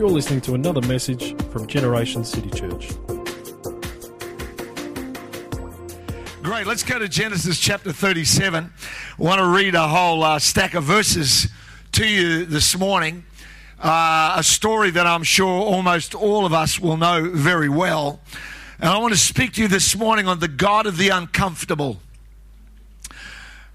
You're 0.00 0.08
listening 0.08 0.40
to 0.42 0.54
another 0.54 0.80
message 0.88 1.38
from 1.50 1.66
Generation 1.66 2.24
City 2.24 2.48
Church. 2.48 2.88
Great. 6.42 6.66
Let's 6.66 6.82
go 6.82 6.98
to 6.98 7.06
Genesis 7.06 7.60
chapter 7.60 7.92
37. 7.92 8.72
I 9.18 9.22
want 9.22 9.40
to 9.40 9.46
read 9.46 9.74
a 9.74 9.86
whole 9.86 10.24
uh, 10.24 10.38
stack 10.38 10.72
of 10.72 10.84
verses 10.84 11.48
to 11.92 12.06
you 12.06 12.46
this 12.46 12.78
morning. 12.78 13.26
Uh, 13.78 14.36
a 14.38 14.42
story 14.42 14.90
that 14.90 15.06
I'm 15.06 15.22
sure 15.22 15.46
almost 15.46 16.14
all 16.14 16.46
of 16.46 16.54
us 16.54 16.80
will 16.80 16.96
know 16.96 17.30
very 17.30 17.68
well. 17.68 18.20
And 18.78 18.88
I 18.88 18.96
want 18.96 19.12
to 19.12 19.20
speak 19.20 19.52
to 19.52 19.60
you 19.60 19.68
this 19.68 19.94
morning 19.94 20.26
on 20.26 20.38
the 20.38 20.48
God 20.48 20.86
of 20.86 20.96
the 20.96 21.10
uncomfortable. 21.10 22.00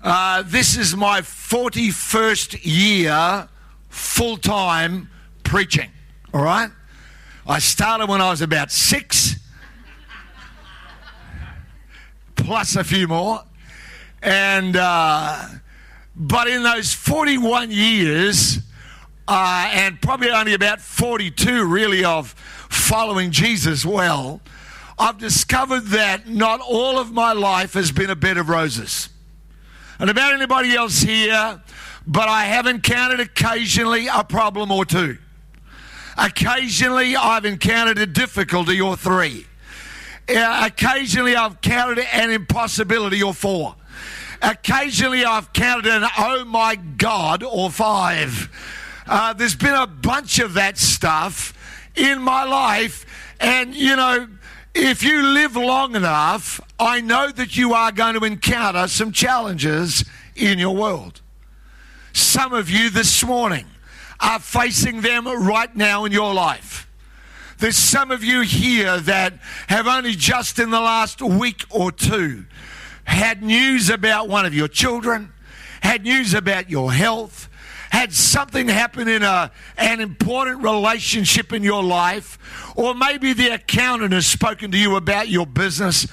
Uh, 0.01 0.41
this 0.43 0.75
is 0.75 0.95
my 0.95 1.21
41st 1.21 2.61
year 2.63 3.47
full 3.89 4.37
time 4.37 5.11
preaching. 5.43 5.91
All 6.35 6.41
right? 6.41 6.69
I 7.47 7.59
started 7.59 8.09
when 8.09 8.19
I 8.19 8.29
was 8.29 8.41
about 8.41 8.69
six, 8.69 9.37
plus 12.35 12.75
a 12.75 12.83
few 12.83 13.07
more. 13.07 13.41
And, 14.21 14.75
uh, 14.75 15.45
but 16.13 16.49
in 16.49 16.61
those 16.61 16.93
41 16.93 17.71
years, 17.71 18.59
uh, 19.29 19.69
and 19.71 20.01
probably 20.01 20.29
only 20.29 20.53
about 20.53 20.81
42 20.81 21.63
really 21.63 22.03
of 22.03 22.31
following 22.67 23.31
Jesus 23.31 23.85
well, 23.85 24.41
I've 24.99 25.17
discovered 25.17 25.85
that 25.91 26.27
not 26.27 26.59
all 26.59 26.99
of 26.99 27.13
my 27.13 27.31
life 27.31 27.75
has 27.75 27.93
been 27.93 28.09
a 28.09 28.15
bed 28.15 28.37
of 28.37 28.49
roses. 28.49 29.07
And 29.99 30.09
about 30.09 30.33
anybody 30.33 30.75
else 30.75 30.99
here, 30.99 31.61
but 32.05 32.27
I 32.27 32.43
have 32.43 32.67
encountered 32.67 33.21
occasionally 33.21 34.07
a 34.13 34.25
problem 34.25 34.69
or 34.69 34.83
two. 34.83 35.17
Occasionally, 36.17 37.15
I've 37.15 37.45
encountered 37.45 37.97
a 37.97 38.05
difficulty 38.05 38.79
or 38.79 38.95
three. 38.95 39.45
Occasionally, 40.27 41.35
I've 41.35 41.53
encountered 41.53 41.99
an 42.11 42.31
impossibility 42.31 43.21
or 43.21 43.33
four. 43.33 43.75
Occasionally, 44.41 45.25
I've 45.25 45.53
counted 45.53 45.87
an 45.87 46.05
oh 46.17 46.45
my 46.45 46.75
God 46.75 47.43
or 47.43 47.69
five. 47.69 48.49
Uh, 49.07 49.33
there's 49.33 49.55
been 49.55 49.73
a 49.73 49.87
bunch 49.87 50.39
of 50.39 50.55
that 50.55 50.77
stuff 50.77 51.53
in 51.95 52.21
my 52.21 52.43
life. 52.43 53.05
And, 53.39 53.75
you 53.75 53.95
know, 53.95 54.27
if 54.73 55.03
you 55.03 55.21
live 55.21 55.55
long 55.55 55.95
enough, 55.95 56.59
I 56.79 57.01
know 57.01 57.31
that 57.31 57.55
you 57.55 57.73
are 57.73 57.91
going 57.91 58.19
to 58.19 58.25
encounter 58.25 58.87
some 58.87 59.11
challenges 59.11 60.03
in 60.35 60.59
your 60.59 60.75
world. 60.75 61.21
Some 62.13 62.53
of 62.53 62.69
you 62.69 62.89
this 62.89 63.23
morning 63.23 63.65
are 64.19 64.39
facing 64.39 65.01
them 65.01 65.27
right 65.27 65.75
now 65.75 66.05
in 66.05 66.11
your 66.11 66.33
life. 66.33 66.87
There's 67.57 67.77
some 67.77 68.11
of 68.11 68.23
you 68.23 68.41
here 68.41 68.99
that 68.99 69.33
have 69.67 69.87
only 69.87 70.11
just 70.11 70.59
in 70.59 70.71
the 70.71 70.81
last 70.81 71.21
week 71.21 71.63
or 71.69 71.91
two 71.91 72.45
had 73.05 73.43
news 73.43 73.89
about 73.89 74.27
one 74.27 74.45
of 74.45 74.53
your 74.53 74.67
children, 74.67 75.31
had 75.81 76.03
news 76.03 76.33
about 76.33 76.69
your 76.69 76.91
health, 76.91 77.47
had 77.91 78.11
something 78.11 78.67
happen 78.67 79.07
in 79.07 79.23
a, 79.23 79.51
an 79.77 80.01
important 80.01 80.63
relationship 80.63 81.53
in 81.53 81.63
your 81.63 81.83
life, 81.83 82.73
or 82.75 82.93
maybe 82.93 83.31
the 83.31 83.53
accountant 83.53 84.11
has 84.11 84.25
spoken 84.25 84.71
to 84.71 84.77
you 84.77 84.95
about 84.95 85.29
your 85.29 85.45
business, 85.45 86.07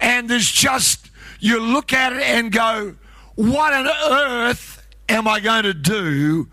and 0.00 0.28
there's 0.28 0.50
just, 0.50 1.10
you 1.38 1.60
look 1.60 1.92
at 1.92 2.12
it 2.12 2.22
and 2.22 2.50
go, 2.50 2.96
What 3.36 3.72
on 3.72 3.86
earth 4.10 4.86
am 5.08 5.28
I 5.28 5.38
going 5.38 5.64
to 5.64 5.74
do 5.74 6.48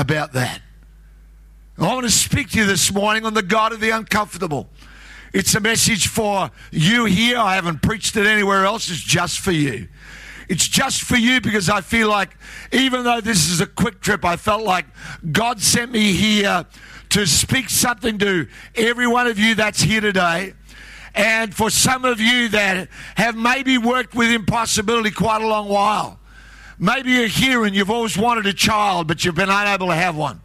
about 0.00 0.32
that? 0.32 0.62
I 1.78 1.82
want 1.82 2.04
to 2.04 2.10
speak 2.10 2.50
to 2.50 2.58
you 2.58 2.66
this 2.66 2.92
morning 2.92 3.24
on 3.24 3.34
the 3.34 3.42
God 3.42 3.72
of 3.72 3.80
the 3.80 3.90
uncomfortable. 3.90 4.68
It's 5.32 5.54
a 5.54 5.60
message 5.60 6.08
for 6.08 6.50
you 6.70 7.04
here. 7.04 7.38
I 7.38 7.54
haven't 7.54 7.82
preached 7.82 8.16
it 8.16 8.26
anywhere 8.26 8.64
else. 8.64 8.90
It's 8.90 9.00
just 9.00 9.38
for 9.38 9.52
you. 9.52 9.88
It's 10.48 10.66
just 10.66 11.02
for 11.02 11.16
you 11.16 11.40
because 11.40 11.68
I 11.68 11.80
feel 11.80 12.08
like, 12.08 12.36
even 12.72 13.04
though 13.04 13.20
this 13.20 13.48
is 13.50 13.60
a 13.60 13.66
quick 13.66 14.00
trip, 14.00 14.24
I 14.24 14.36
felt 14.36 14.62
like 14.62 14.86
God 15.30 15.60
sent 15.60 15.92
me 15.92 16.12
here 16.12 16.66
to 17.10 17.26
speak 17.26 17.68
something 17.68 18.18
to 18.18 18.48
every 18.74 19.06
one 19.06 19.26
of 19.26 19.38
you 19.38 19.54
that's 19.54 19.82
here 19.82 20.00
today. 20.00 20.54
And 21.14 21.54
for 21.54 21.70
some 21.70 22.04
of 22.04 22.20
you 22.20 22.48
that 22.48 22.88
have 23.16 23.36
maybe 23.36 23.78
worked 23.78 24.14
with 24.14 24.30
impossibility 24.30 25.10
quite 25.10 25.42
a 25.42 25.46
long 25.46 25.68
while, 25.68 26.19
maybe 26.80 27.12
you're 27.12 27.28
here 27.28 27.64
and 27.64 27.76
you've 27.76 27.90
always 27.90 28.18
wanted 28.18 28.46
a 28.46 28.52
child, 28.52 29.06
but 29.06 29.24
you've 29.24 29.36
been 29.36 29.50
unable 29.50 29.88
to 29.88 29.94
have 29.94 30.16
one. 30.16 30.40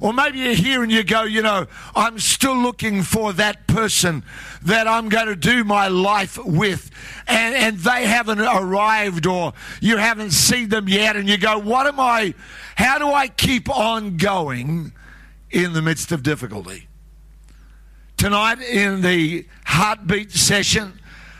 Or 0.00 0.14
maybe 0.14 0.38
you're 0.38 0.54
here 0.54 0.82
and 0.82 0.90
you 0.90 1.04
go, 1.04 1.24
you 1.24 1.42
know, 1.42 1.66
I'm 1.94 2.18
still 2.18 2.56
looking 2.56 3.02
for 3.02 3.34
that 3.34 3.66
person 3.66 4.24
that 4.62 4.88
I'm 4.88 5.10
going 5.10 5.26
to 5.26 5.36
do 5.36 5.62
my 5.62 5.88
life 5.88 6.38
with. 6.42 6.90
And, 7.26 7.54
and 7.54 7.78
they 7.78 8.06
haven't 8.06 8.40
arrived 8.40 9.26
or 9.26 9.52
you 9.80 9.98
haven't 9.98 10.30
seen 10.30 10.70
them 10.70 10.88
yet. 10.88 11.16
And 11.16 11.28
you 11.28 11.36
go, 11.36 11.58
what 11.58 11.86
am 11.86 12.00
I, 12.00 12.34
how 12.76 12.98
do 12.98 13.08
I 13.08 13.28
keep 13.28 13.68
on 13.68 14.16
going 14.16 14.92
in 15.50 15.74
the 15.74 15.82
midst 15.82 16.12
of 16.12 16.22
difficulty? 16.22 16.88
Tonight 18.16 18.60
in 18.62 19.02
the 19.02 19.46
heartbeat 19.66 20.32
session, 20.32 20.98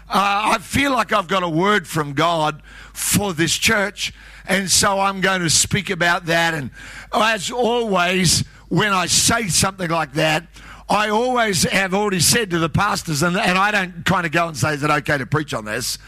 uh, 0.08 0.52
I 0.54 0.58
feel 0.58 0.92
like 0.92 1.12
I've 1.12 1.28
got 1.28 1.42
a 1.42 1.48
word 1.48 1.86
from 1.86 2.12
God 2.12 2.62
for 2.92 3.32
this 3.32 3.56
church. 3.56 4.12
And 4.50 4.68
so 4.68 4.98
I'm 4.98 5.20
going 5.20 5.42
to 5.42 5.48
speak 5.48 5.90
about 5.90 6.26
that. 6.26 6.54
And 6.54 6.72
as 7.14 7.52
always, 7.52 8.40
when 8.68 8.92
I 8.92 9.06
say 9.06 9.46
something 9.46 9.88
like 9.88 10.14
that, 10.14 10.48
I 10.88 11.08
always 11.08 11.62
have 11.62 11.94
already 11.94 12.18
said 12.18 12.50
to 12.50 12.58
the 12.58 12.68
pastors, 12.68 13.22
and, 13.22 13.36
and 13.36 13.56
I 13.56 13.70
don't 13.70 14.04
kind 14.04 14.26
of 14.26 14.32
go 14.32 14.48
and 14.48 14.56
say, 14.56 14.74
is 14.74 14.82
it 14.82 14.90
okay 14.90 15.18
to 15.18 15.24
preach 15.24 15.54
on 15.54 15.66
this? 15.66 15.98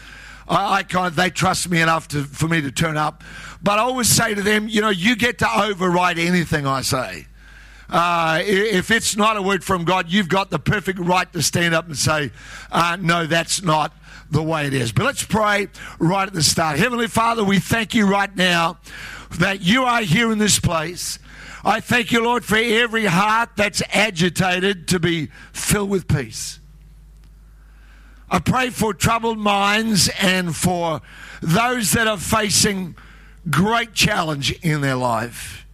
I, 0.45 0.79
I 0.79 0.83
kind 0.83 1.07
of, 1.07 1.15
they 1.15 1.29
trust 1.29 1.69
me 1.69 1.79
enough 1.79 2.09
to, 2.09 2.25
for 2.25 2.49
me 2.49 2.59
to 2.59 2.69
turn 2.69 2.97
up. 2.97 3.23
But 3.61 3.79
I 3.79 3.83
always 3.83 4.09
say 4.09 4.33
to 4.33 4.41
them, 4.41 4.67
you 4.67 4.81
know, 4.81 4.89
you 4.89 5.15
get 5.15 5.37
to 5.39 5.47
override 5.61 6.19
anything 6.19 6.67
I 6.67 6.81
say. 6.81 7.27
Uh, 7.89 8.41
if 8.43 8.91
it's 8.91 9.15
not 9.15 9.37
a 9.37 9.41
word 9.41 9.63
from 9.63 9.85
God, 9.85 10.11
you've 10.11 10.27
got 10.27 10.49
the 10.49 10.59
perfect 10.59 10.99
right 10.99 11.31
to 11.31 11.41
stand 11.41 11.73
up 11.73 11.85
and 11.85 11.97
say, 11.97 12.31
uh, 12.73 12.97
no, 12.99 13.25
that's 13.25 13.63
not 13.63 13.93
the 14.33 14.43
way 14.43 14.67
it 14.67 14.73
is. 14.73 14.91
But 14.91 15.05
let's 15.05 15.23
pray 15.23 15.67
right 15.99 16.27
at 16.27 16.33
the 16.33 16.43
start. 16.43 16.79
Heavenly 16.79 17.07
Father, 17.07 17.43
we 17.43 17.59
thank 17.59 17.93
you 17.93 18.05
right 18.05 18.35
now 18.35 18.79
that 19.39 19.61
you 19.61 19.83
are 19.83 20.01
here 20.01 20.31
in 20.31 20.37
this 20.37 20.59
place. 20.59 21.19
I 21.63 21.79
thank 21.79 22.11
you, 22.11 22.23
Lord, 22.23 22.43
for 22.43 22.57
every 22.57 23.05
heart 23.05 23.51
that's 23.55 23.81
agitated 23.93 24.89
to 24.89 24.99
be 24.99 25.27
filled 25.53 25.89
with 25.89 26.07
peace. 26.07 26.59
I 28.29 28.39
pray 28.39 28.69
for 28.69 28.93
troubled 28.93 29.37
minds 29.37 30.09
and 30.19 30.55
for 30.55 31.01
those 31.41 31.91
that 31.91 32.07
are 32.07 32.17
facing 32.17 32.95
great 33.49 33.93
challenge 33.93 34.51
in 34.63 34.81
their 34.81 34.95
life 34.95 35.65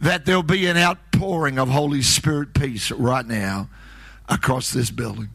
that 0.00 0.24
there'll 0.24 0.42
be 0.42 0.66
an 0.66 0.76
outpouring 0.76 1.58
of 1.58 1.68
Holy 1.68 2.02
Spirit 2.02 2.54
peace 2.54 2.90
right 2.90 3.26
now 3.26 3.68
across 4.28 4.72
this 4.72 4.90
building. 4.90 5.30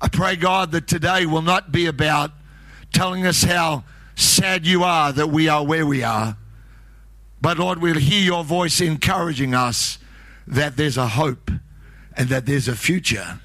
I 0.00 0.08
pray, 0.08 0.36
God, 0.36 0.72
that 0.72 0.86
today 0.86 1.26
will 1.26 1.42
not 1.42 1.72
be 1.72 1.86
about 1.86 2.32
telling 2.92 3.26
us 3.26 3.42
how 3.42 3.84
sad 4.14 4.66
you 4.66 4.84
are 4.84 5.12
that 5.12 5.28
we 5.28 5.48
are 5.48 5.64
where 5.64 5.86
we 5.86 6.02
are, 6.02 6.36
but 7.40 7.58
Lord, 7.58 7.80
we'll 7.80 7.98
hear 7.98 8.20
your 8.20 8.44
voice 8.44 8.80
encouraging 8.80 9.54
us 9.54 9.98
that 10.46 10.76
there's 10.76 10.96
a 10.96 11.06
hope 11.06 11.50
and 12.16 12.28
that 12.28 12.46
there's 12.46 12.68
a 12.68 12.76
future 12.76 13.40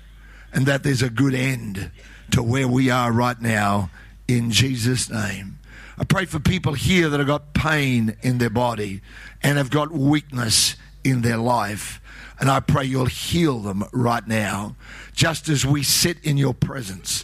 and 0.53 0.65
that 0.65 0.83
there's 0.83 1.01
a 1.01 1.09
good 1.09 1.33
end 1.33 1.91
to 2.31 2.41
where 2.41 2.67
we 2.67 2.89
are 2.89 3.11
right 3.11 3.39
now 3.41 3.89
in 4.27 4.51
Jesus' 4.51 5.09
name. 5.09 5.59
I 5.97 6.03
pray 6.03 6.25
for 6.25 6.39
people 6.39 6.73
here 6.73 7.09
that 7.09 7.19
have 7.19 7.27
got 7.27 7.53
pain 7.53 8.15
in 8.21 8.37
their 8.37 8.49
body 8.49 9.01
and 9.43 9.57
have 9.57 9.69
got 9.69 9.91
weakness 9.91 10.75
in 11.03 11.21
their 11.21 11.37
life. 11.37 12.00
And 12.41 12.49
I 12.49 12.59
pray 12.59 12.85
you'll 12.85 13.05
heal 13.05 13.59
them 13.59 13.85
right 13.93 14.27
now, 14.27 14.75
just 15.13 15.47
as 15.47 15.63
we 15.63 15.83
sit 15.83 16.17
in 16.23 16.37
your 16.37 16.55
presence. 16.55 17.23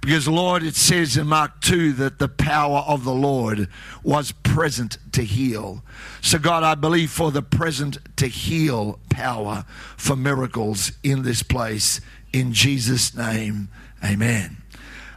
Because, 0.00 0.26
Lord, 0.28 0.62
it 0.62 0.74
says 0.74 1.16
in 1.16 1.28
Mark 1.28 1.60
2 1.60 1.92
that 1.94 2.18
the 2.18 2.28
power 2.28 2.78
of 2.80 3.04
the 3.04 3.14
Lord 3.14 3.68
was 4.02 4.32
present 4.32 4.98
to 5.12 5.22
heal. 5.22 5.84
So, 6.20 6.38
God, 6.38 6.64
I 6.64 6.74
believe 6.74 7.10
for 7.10 7.30
the 7.30 7.42
present 7.42 7.98
to 8.16 8.26
heal 8.26 8.98
power 9.08 9.64
for 9.96 10.16
miracles 10.16 10.92
in 11.02 11.22
this 11.22 11.42
place. 11.42 12.00
In 12.32 12.52
Jesus' 12.52 13.16
name, 13.16 13.68
amen. 14.04 14.56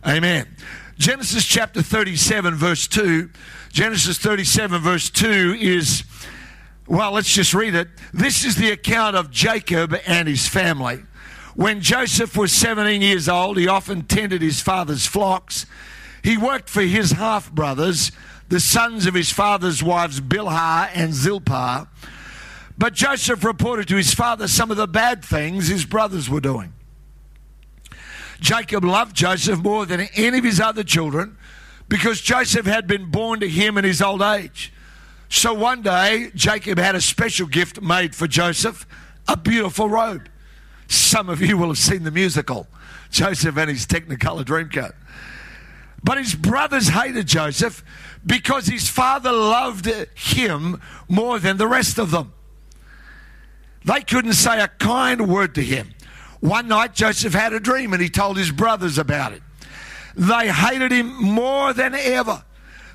Amen. 0.06 0.48
Genesis 0.98 1.46
chapter 1.46 1.82
37, 1.82 2.56
verse 2.56 2.88
2. 2.88 3.30
Genesis 3.72 4.18
37, 4.18 4.82
verse 4.82 5.10
2 5.10 5.56
is, 5.60 6.04
well, 6.90 7.12
let's 7.12 7.32
just 7.32 7.54
read 7.54 7.76
it. 7.76 7.88
This 8.12 8.44
is 8.44 8.56
the 8.56 8.72
account 8.72 9.16
of 9.16 9.30
Jacob 9.30 9.96
and 10.08 10.28
his 10.28 10.48
family. 10.48 11.04
When 11.56 11.82
Joseph 11.82 12.36
was 12.36 12.52
17 12.52 13.04
years 13.04 13.30
old, 13.30 13.58
he 13.58 13.68
often 13.68 14.02
tended 14.02 14.42
his 14.42 14.60
father's 14.60 15.06
flocks. 15.06 15.68
He 16.24 16.36
worked 16.36 16.68
for 16.68 16.82
his 16.82 17.12
half 17.12 17.52
brothers, 17.52 18.12
the 18.48 18.60
sons 18.60 19.06
of 19.06 19.14
his 19.14 19.32
father's 19.32 19.84
wives, 19.84 20.20
Bilhah 20.20 20.90
and 20.96 21.14
Zilpah. 21.14 21.88
But 22.76 22.96
Joseph 22.96 23.44
reported 23.44 23.88
to 23.90 23.96
his 23.96 24.16
father 24.16 24.48
some 24.48 24.72
of 24.72 24.78
the 24.78 24.88
bad 24.88 25.24
things 25.24 25.68
his 25.68 25.86
brothers 25.86 26.28
were 26.28 26.42
doing. 26.42 26.74
Jacob 28.40 28.84
loved 28.84 29.16
Joseph 29.16 29.60
more 29.60 29.86
than 29.86 30.08
any 30.16 30.40
of 30.40 30.44
his 30.44 30.60
other 30.60 30.84
children 30.84 31.38
because 31.88 32.20
Joseph 32.20 32.66
had 32.66 32.88
been 32.88 33.12
born 33.12 33.42
to 33.42 33.50
him 33.50 33.78
in 33.78 33.84
his 33.84 34.02
old 34.02 34.24
age. 34.24 34.74
So 35.30 35.54
one 35.54 35.84
day, 35.84 36.32
Jacob 36.34 36.80
had 36.80 36.96
a 36.96 37.02
special 37.02 37.48
gift 37.48 37.82
made 37.82 38.16
for 38.16 38.28
Joseph 38.28 38.86
a 39.28 39.38
beautiful 39.38 39.88
robe. 39.88 40.28
Some 40.88 41.30
of 41.30 41.40
you 41.40 41.56
will 41.56 41.68
have 41.68 41.78
seen 41.78 42.04
the 42.04 42.12
musical, 42.12 42.68
Joseph 43.12 43.56
and 43.56 43.70
his 43.70 43.86
Technicolor 43.86 44.44
Dreamcoat. 44.44 44.94
But 46.04 46.18
his 46.18 46.34
brothers 46.34 46.88
hated 46.90 47.28
Joseph 47.28 47.84
because 48.26 48.66
his 48.66 48.90
father 48.90 49.32
loved 49.32 49.86
him 50.16 50.82
more 51.08 51.38
than 51.38 51.58
the 51.58 51.68
rest 51.68 52.00
of 52.00 52.10
them. 52.10 52.34
They 53.86 54.02
couldn't 54.02 54.34
say 54.34 54.60
a 54.60 54.68
kind 54.68 55.30
word 55.30 55.54
to 55.56 55.62
him. 55.62 55.90
One 56.40 56.68
night, 56.68 56.96
Joseph 56.96 57.34
had 57.34 57.54
a 57.54 57.60
dream 57.60 57.94
and 57.94 58.02
he 58.02 58.10
told 58.10 58.38
his 58.38 58.52
brothers 58.52 58.98
about 58.98 59.34
it. 59.34 59.44
They 60.16 60.50
hated 60.52 60.92
him 60.92 61.14
more 61.22 61.72
than 61.74 61.94
ever. 61.94 62.44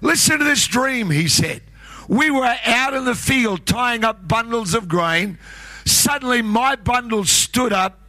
Listen 0.01 0.39
to 0.39 0.45
this 0.45 0.67
dream, 0.67 1.11
he 1.11 1.29
said. 1.29 1.63
We 2.09 2.31
were 2.31 2.57
out 2.65 2.95
in 2.95 3.05
the 3.05 3.15
field 3.15 3.67
tying 3.67 4.05
up 4.05 4.27
bundles 4.29 4.75
of 4.75 4.89
grain. 4.89 5.39
Suddenly, 5.85 6.43
my 6.43 6.77
bundles 6.77 7.31
stood 7.31 7.73
up, 7.73 8.01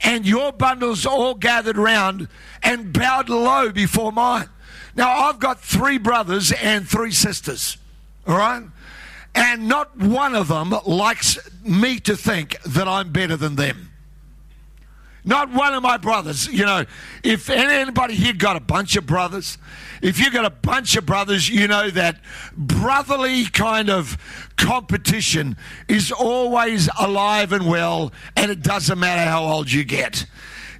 and 0.00 0.26
your 0.26 0.52
bundles 0.52 1.06
all 1.06 1.34
gathered 1.34 1.76
round 1.76 2.28
and 2.62 2.92
bowed 2.92 3.28
low 3.28 3.70
before 3.70 4.12
mine. 4.12 4.48
Now, 4.94 5.10
I've 5.10 5.38
got 5.38 5.60
three 5.60 5.98
brothers 5.98 6.52
and 6.52 6.86
three 6.86 7.12
sisters, 7.12 7.78
all 8.26 8.36
right? 8.36 8.64
And 9.34 9.68
not 9.68 9.96
one 9.96 10.34
of 10.34 10.48
them 10.48 10.74
likes 10.84 11.38
me 11.62 11.98
to 12.00 12.16
think 12.16 12.60
that 12.62 12.86
I'm 12.86 13.12
better 13.12 13.36
than 13.36 13.56
them. 13.56 13.91
Not 15.24 15.52
one 15.52 15.72
of 15.72 15.82
my 15.82 15.98
brothers. 15.98 16.48
You 16.48 16.66
know, 16.66 16.84
if 17.22 17.48
anybody 17.48 18.14
here 18.14 18.32
got 18.32 18.56
a 18.56 18.60
bunch 18.60 18.96
of 18.96 19.06
brothers, 19.06 19.56
if 20.00 20.18
you 20.18 20.32
got 20.32 20.44
a 20.44 20.50
bunch 20.50 20.96
of 20.96 21.06
brothers, 21.06 21.48
you 21.48 21.68
know 21.68 21.90
that 21.90 22.20
brotherly 22.56 23.44
kind 23.44 23.88
of 23.88 24.18
competition 24.56 25.56
is 25.88 26.10
always 26.10 26.88
alive 26.98 27.52
and 27.52 27.68
well, 27.68 28.12
and 28.36 28.50
it 28.50 28.62
doesn't 28.62 28.98
matter 28.98 29.30
how 29.30 29.44
old 29.44 29.70
you 29.70 29.84
get. 29.84 30.26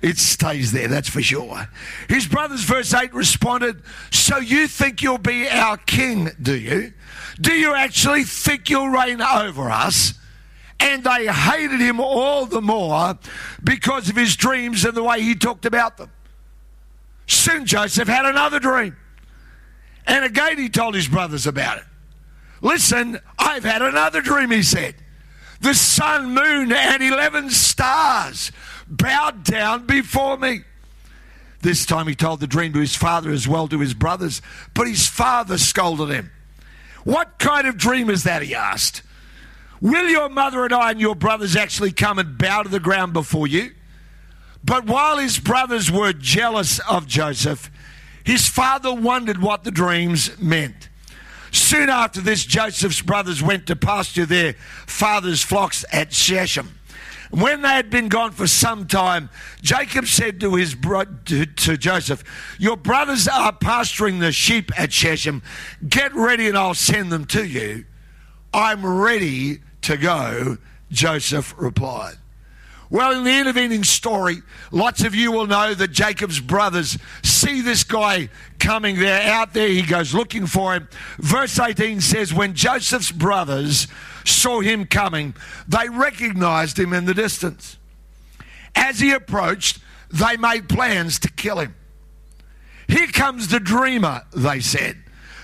It 0.02 0.18
stays 0.18 0.72
there, 0.72 0.88
that's 0.88 1.08
for 1.08 1.22
sure. 1.22 1.68
His 2.08 2.26
brothers, 2.26 2.64
verse 2.64 2.92
8, 2.92 3.14
responded, 3.14 3.82
So 4.10 4.38
you 4.38 4.66
think 4.66 5.00
you'll 5.00 5.18
be 5.18 5.48
our 5.48 5.76
king, 5.76 6.30
do 6.42 6.58
you? 6.58 6.92
Do 7.40 7.52
you 7.52 7.72
actually 7.74 8.24
think 8.24 8.68
you'll 8.68 8.88
reign 8.88 9.22
over 9.22 9.70
us? 9.70 10.14
And 10.82 11.04
they 11.04 11.26
hated 11.26 11.80
him 11.80 12.00
all 12.00 12.44
the 12.44 12.60
more 12.60 13.16
because 13.62 14.08
of 14.08 14.16
his 14.16 14.34
dreams 14.34 14.84
and 14.84 14.94
the 14.94 15.02
way 15.02 15.22
he 15.22 15.36
talked 15.36 15.64
about 15.64 15.96
them. 15.96 16.10
Soon 17.28 17.66
Joseph 17.66 18.08
had 18.08 18.26
another 18.26 18.58
dream. 18.58 18.96
And 20.08 20.24
again 20.24 20.58
he 20.58 20.68
told 20.68 20.96
his 20.96 21.06
brothers 21.06 21.46
about 21.46 21.78
it. 21.78 21.84
Listen, 22.62 23.20
I've 23.38 23.62
had 23.62 23.80
another 23.80 24.20
dream, 24.20 24.50
he 24.50 24.64
said. 24.64 24.96
The 25.60 25.74
sun, 25.74 26.34
moon, 26.34 26.72
and 26.72 27.00
11 27.00 27.50
stars 27.50 28.50
bowed 28.88 29.44
down 29.44 29.86
before 29.86 30.36
me. 30.36 30.62
This 31.60 31.86
time 31.86 32.08
he 32.08 32.16
told 32.16 32.40
the 32.40 32.48
dream 32.48 32.72
to 32.72 32.80
his 32.80 32.96
father 32.96 33.30
as 33.30 33.46
well 33.46 33.68
to 33.68 33.78
his 33.78 33.94
brothers, 33.94 34.42
but 34.74 34.88
his 34.88 35.06
father 35.06 35.58
scolded 35.58 36.08
him. 36.10 36.32
What 37.04 37.38
kind 37.38 37.68
of 37.68 37.76
dream 37.76 38.10
is 38.10 38.24
that? 38.24 38.42
He 38.42 38.52
asked. 38.52 39.02
Will 39.82 40.08
your 40.08 40.28
mother 40.28 40.64
and 40.64 40.72
I 40.72 40.92
and 40.92 41.00
your 41.00 41.16
brothers 41.16 41.56
actually 41.56 41.90
come 41.90 42.20
and 42.20 42.38
bow 42.38 42.62
to 42.62 42.68
the 42.68 42.78
ground 42.78 43.12
before 43.12 43.48
you? 43.48 43.72
But 44.64 44.86
while 44.86 45.18
his 45.18 45.40
brothers 45.40 45.90
were 45.90 46.12
jealous 46.12 46.78
of 46.88 47.08
Joseph, 47.08 47.68
his 48.22 48.48
father 48.48 48.94
wondered 48.94 49.42
what 49.42 49.64
the 49.64 49.72
dreams 49.72 50.38
meant. 50.40 50.88
Soon 51.50 51.90
after 51.90 52.20
this, 52.20 52.44
Joseph's 52.44 53.02
brothers 53.02 53.42
went 53.42 53.66
to 53.66 53.74
pasture 53.74 54.24
their 54.24 54.52
father's 54.86 55.42
flocks 55.42 55.84
at 55.90 56.12
Shechem. 56.12 56.78
When 57.32 57.62
they 57.62 57.68
had 57.70 57.90
been 57.90 58.08
gone 58.08 58.30
for 58.30 58.46
some 58.46 58.86
time, 58.86 59.30
Jacob 59.62 60.06
said 60.06 60.38
to 60.40 60.54
his 60.54 60.76
bro- 60.76 61.06
to, 61.24 61.44
to 61.44 61.76
Joseph, 61.76 62.22
"Your 62.56 62.76
brothers 62.76 63.26
are 63.26 63.52
pasturing 63.52 64.20
the 64.20 64.30
sheep 64.30 64.70
at 64.78 64.92
Shechem. 64.92 65.42
Get 65.88 66.14
ready, 66.14 66.46
and 66.46 66.56
I'll 66.56 66.74
send 66.74 67.10
them 67.10 67.24
to 67.26 67.44
you. 67.44 67.84
I'm 68.54 68.86
ready 68.86 69.60
to 69.82 69.96
go, 69.96 70.58
Joseph 70.90 71.54
replied. 71.56 72.16
Well, 72.92 73.16
in 73.16 73.24
the 73.24 73.38
intervening 73.38 73.84
story, 73.84 74.42
lots 74.70 75.02
of 75.02 75.14
you 75.14 75.32
will 75.32 75.46
know 75.46 75.72
that 75.72 75.92
Jacob's 75.92 76.40
brothers 76.40 76.98
see 77.22 77.62
this 77.62 77.84
guy 77.84 78.28
coming. 78.58 78.98
They're 78.98 79.32
out 79.32 79.54
there. 79.54 79.68
He 79.68 79.80
goes 79.80 80.12
looking 80.12 80.46
for 80.46 80.74
him. 80.74 80.88
Verse 81.16 81.58
18 81.58 82.02
says, 82.02 82.34
When 82.34 82.52
Joseph's 82.52 83.10
brothers 83.10 83.86
saw 84.26 84.60
him 84.60 84.84
coming, 84.84 85.34
they 85.66 85.88
recognized 85.88 86.78
him 86.78 86.92
in 86.92 87.06
the 87.06 87.14
distance. 87.14 87.78
As 88.74 89.00
he 89.00 89.12
approached, 89.12 89.78
they 90.10 90.36
made 90.36 90.68
plans 90.68 91.18
to 91.20 91.30
kill 91.30 91.60
him. 91.60 91.74
Here 92.88 93.06
comes 93.06 93.48
the 93.48 93.60
dreamer, 93.60 94.20
they 94.36 94.60
said. 94.60 94.98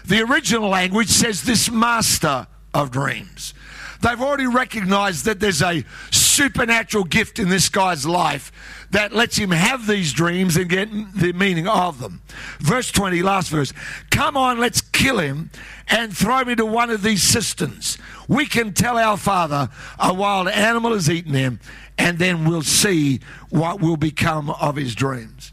The 0.05 0.20
original 0.23 0.69
language 0.69 1.08
says 1.08 1.44
this 1.44 1.70
master 1.70 2.46
of 2.75 2.90
dreams. 2.90 3.55
They've 4.00 4.20
already 4.20 4.46
recognized 4.46 5.24
that 5.24 5.40
there's 5.40 5.62
a 5.62 5.84
supernatural 6.10 7.04
gift 7.04 7.38
in 7.38 7.48
this 7.48 7.68
guy's 7.68 8.06
life 8.06 8.52
that 8.90 9.12
lets 9.12 9.36
him 9.36 9.50
have 9.50 9.86
these 9.86 10.12
dreams 10.12 10.56
and 10.56 10.68
get 10.68 10.88
the 11.14 11.32
meaning 11.32 11.66
of 11.66 11.98
them. 11.98 12.22
Verse 12.60 12.92
20, 12.92 13.22
last 13.22 13.50
verse. 13.50 13.72
Come 14.10 14.36
on, 14.36 14.58
let's 14.58 14.80
kill 14.80 15.18
him 15.18 15.50
and 15.88 16.16
throw 16.16 16.38
him 16.38 16.48
into 16.50 16.64
one 16.64 16.90
of 16.90 17.02
these 17.02 17.22
cisterns. 17.22 17.98
We 18.28 18.46
can 18.46 18.72
tell 18.72 18.96
our 18.96 19.16
father 19.16 19.68
a 19.98 20.14
wild 20.14 20.48
animal 20.48 20.92
has 20.92 21.10
eaten 21.10 21.34
him, 21.34 21.58
and 21.96 22.18
then 22.18 22.48
we'll 22.48 22.62
see 22.62 23.20
what 23.50 23.80
will 23.80 23.96
become 23.96 24.50
of 24.50 24.76
his 24.76 24.94
dreams. 24.94 25.52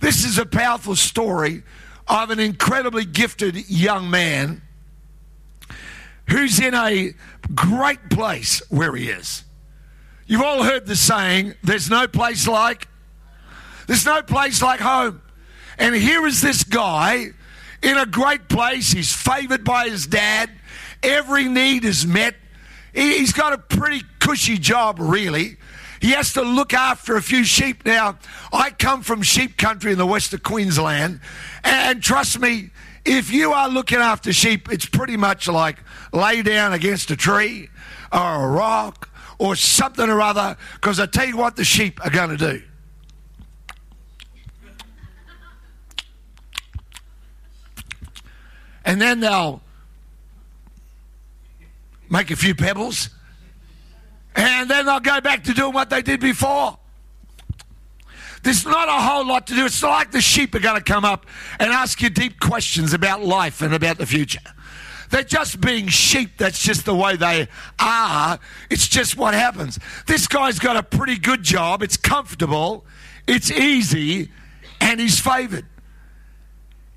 This 0.00 0.24
is 0.24 0.38
a 0.38 0.46
powerful 0.46 0.96
story 0.96 1.62
of 2.06 2.30
an 2.30 2.40
incredibly 2.40 3.04
gifted 3.04 3.68
young 3.68 4.10
man 4.10 4.62
who's 6.28 6.60
in 6.60 6.74
a 6.74 7.14
great 7.54 8.10
place 8.10 8.62
where 8.70 8.94
he 8.94 9.08
is. 9.08 9.44
You've 10.26 10.42
all 10.42 10.62
heard 10.62 10.86
the 10.86 10.96
saying, 10.96 11.54
there's 11.62 11.90
no 11.90 12.06
place 12.06 12.46
like, 12.48 12.88
there's 13.86 14.06
no 14.06 14.22
place 14.22 14.62
like 14.62 14.80
home. 14.80 15.20
And 15.78 15.94
here 15.94 16.26
is 16.26 16.40
this 16.40 16.64
guy 16.64 17.28
in 17.82 17.98
a 17.98 18.06
great 18.06 18.48
place. 18.48 18.92
He's 18.92 19.12
favored 19.12 19.64
by 19.64 19.88
his 19.88 20.06
dad. 20.06 20.50
Every 21.02 21.48
need 21.48 21.84
is 21.84 22.06
met. 22.06 22.36
He's 22.94 23.32
got 23.32 23.52
a 23.52 23.58
pretty 23.58 24.02
cushy 24.20 24.58
job, 24.58 24.98
really. 25.00 25.56
He 26.00 26.10
has 26.12 26.32
to 26.34 26.42
look 26.42 26.74
after 26.74 27.16
a 27.16 27.22
few 27.22 27.44
sheep. 27.44 27.84
Now, 27.84 28.18
I 28.52 28.70
come 28.70 29.02
from 29.02 29.22
sheep 29.22 29.56
country 29.56 29.92
in 29.92 29.98
the 29.98 30.06
west 30.06 30.32
of 30.32 30.42
Queensland, 30.42 31.20
and 31.64 32.02
trust 32.02 32.38
me, 32.38 32.70
if 33.04 33.32
you 33.32 33.52
are 33.52 33.68
looking 33.68 33.98
after 33.98 34.32
sheep, 34.32 34.70
it's 34.70 34.86
pretty 34.86 35.16
much 35.16 35.48
like 35.48 35.78
lay 36.12 36.42
down 36.42 36.72
against 36.72 37.10
a 37.10 37.16
tree 37.16 37.68
or 38.12 38.44
a 38.44 38.48
rock 38.48 39.08
or 39.38 39.56
something 39.56 40.08
or 40.08 40.20
other, 40.20 40.56
because 40.74 41.00
I 41.00 41.06
tell 41.06 41.26
you 41.26 41.36
what 41.36 41.56
the 41.56 41.64
sheep 41.64 42.04
are 42.04 42.10
going 42.10 42.30
to 42.30 42.36
do. 42.36 42.62
And 48.84 49.00
then 49.00 49.20
they'll 49.20 49.62
make 52.10 52.30
a 52.30 52.36
few 52.36 52.54
pebbles, 52.54 53.10
and 54.36 54.68
then 54.68 54.86
they'll 54.86 55.00
go 55.00 55.20
back 55.20 55.44
to 55.44 55.54
doing 55.54 55.72
what 55.72 55.88
they 55.88 56.02
did 56.02 56.20
before. 56.20 56.78
There's 58.42 58.64
not 58.64 58.88
a 58.88 59.00
whole 59.00 59.26
lot 59.26 59.46
to 59.48 59.54
do. 59.54 59.64
It's 59.64 59.82
like 59.82 60.10
the 60.10 60.20
sheep 60.20 60.54
are 60.54 60.60
going 60.60 60.76
to 60.76 60.82
come 60.82 61.04
up 61.04 61.26
and 61.60 61.70
ask 61.70 62.02
you 62.02 62.10
deep 62.10 62.40
questions 62.40 62.92
about 62.92 63.24
life 63.24 63.62
and 63.62 63.72
about 63.72 63.98
the 63.98 64.06
future. 64.06 64.40
They're 65.10 65.22
just 65.22 65.60
being 65.60 65.88
sheep. 65.88 66.38
That's 66.38 66.60
just 66.60 66.84
the 66.86 66.94
way 66.94 67.16
they 67.16 67.46
are. 67.78 68.40
It's 68.70 68.88
just 68.88 69.16
what 69.16 69.34
happens. 69.34 69.78
This 70.06 70.26
guy's 70.26 70.58
got 70.58 70.76
a 70.76 70.82
pretty 70.82 71.18
good 71.18 71.42
job. 71.42 71.82
It's 71.82 71.96
comfortable, 71.96 72.86
it's 73.28 73.50
easy, 73.50 74.30
and 74.80 74.98
he's 74.98 75.20
favored. 75.20 75.66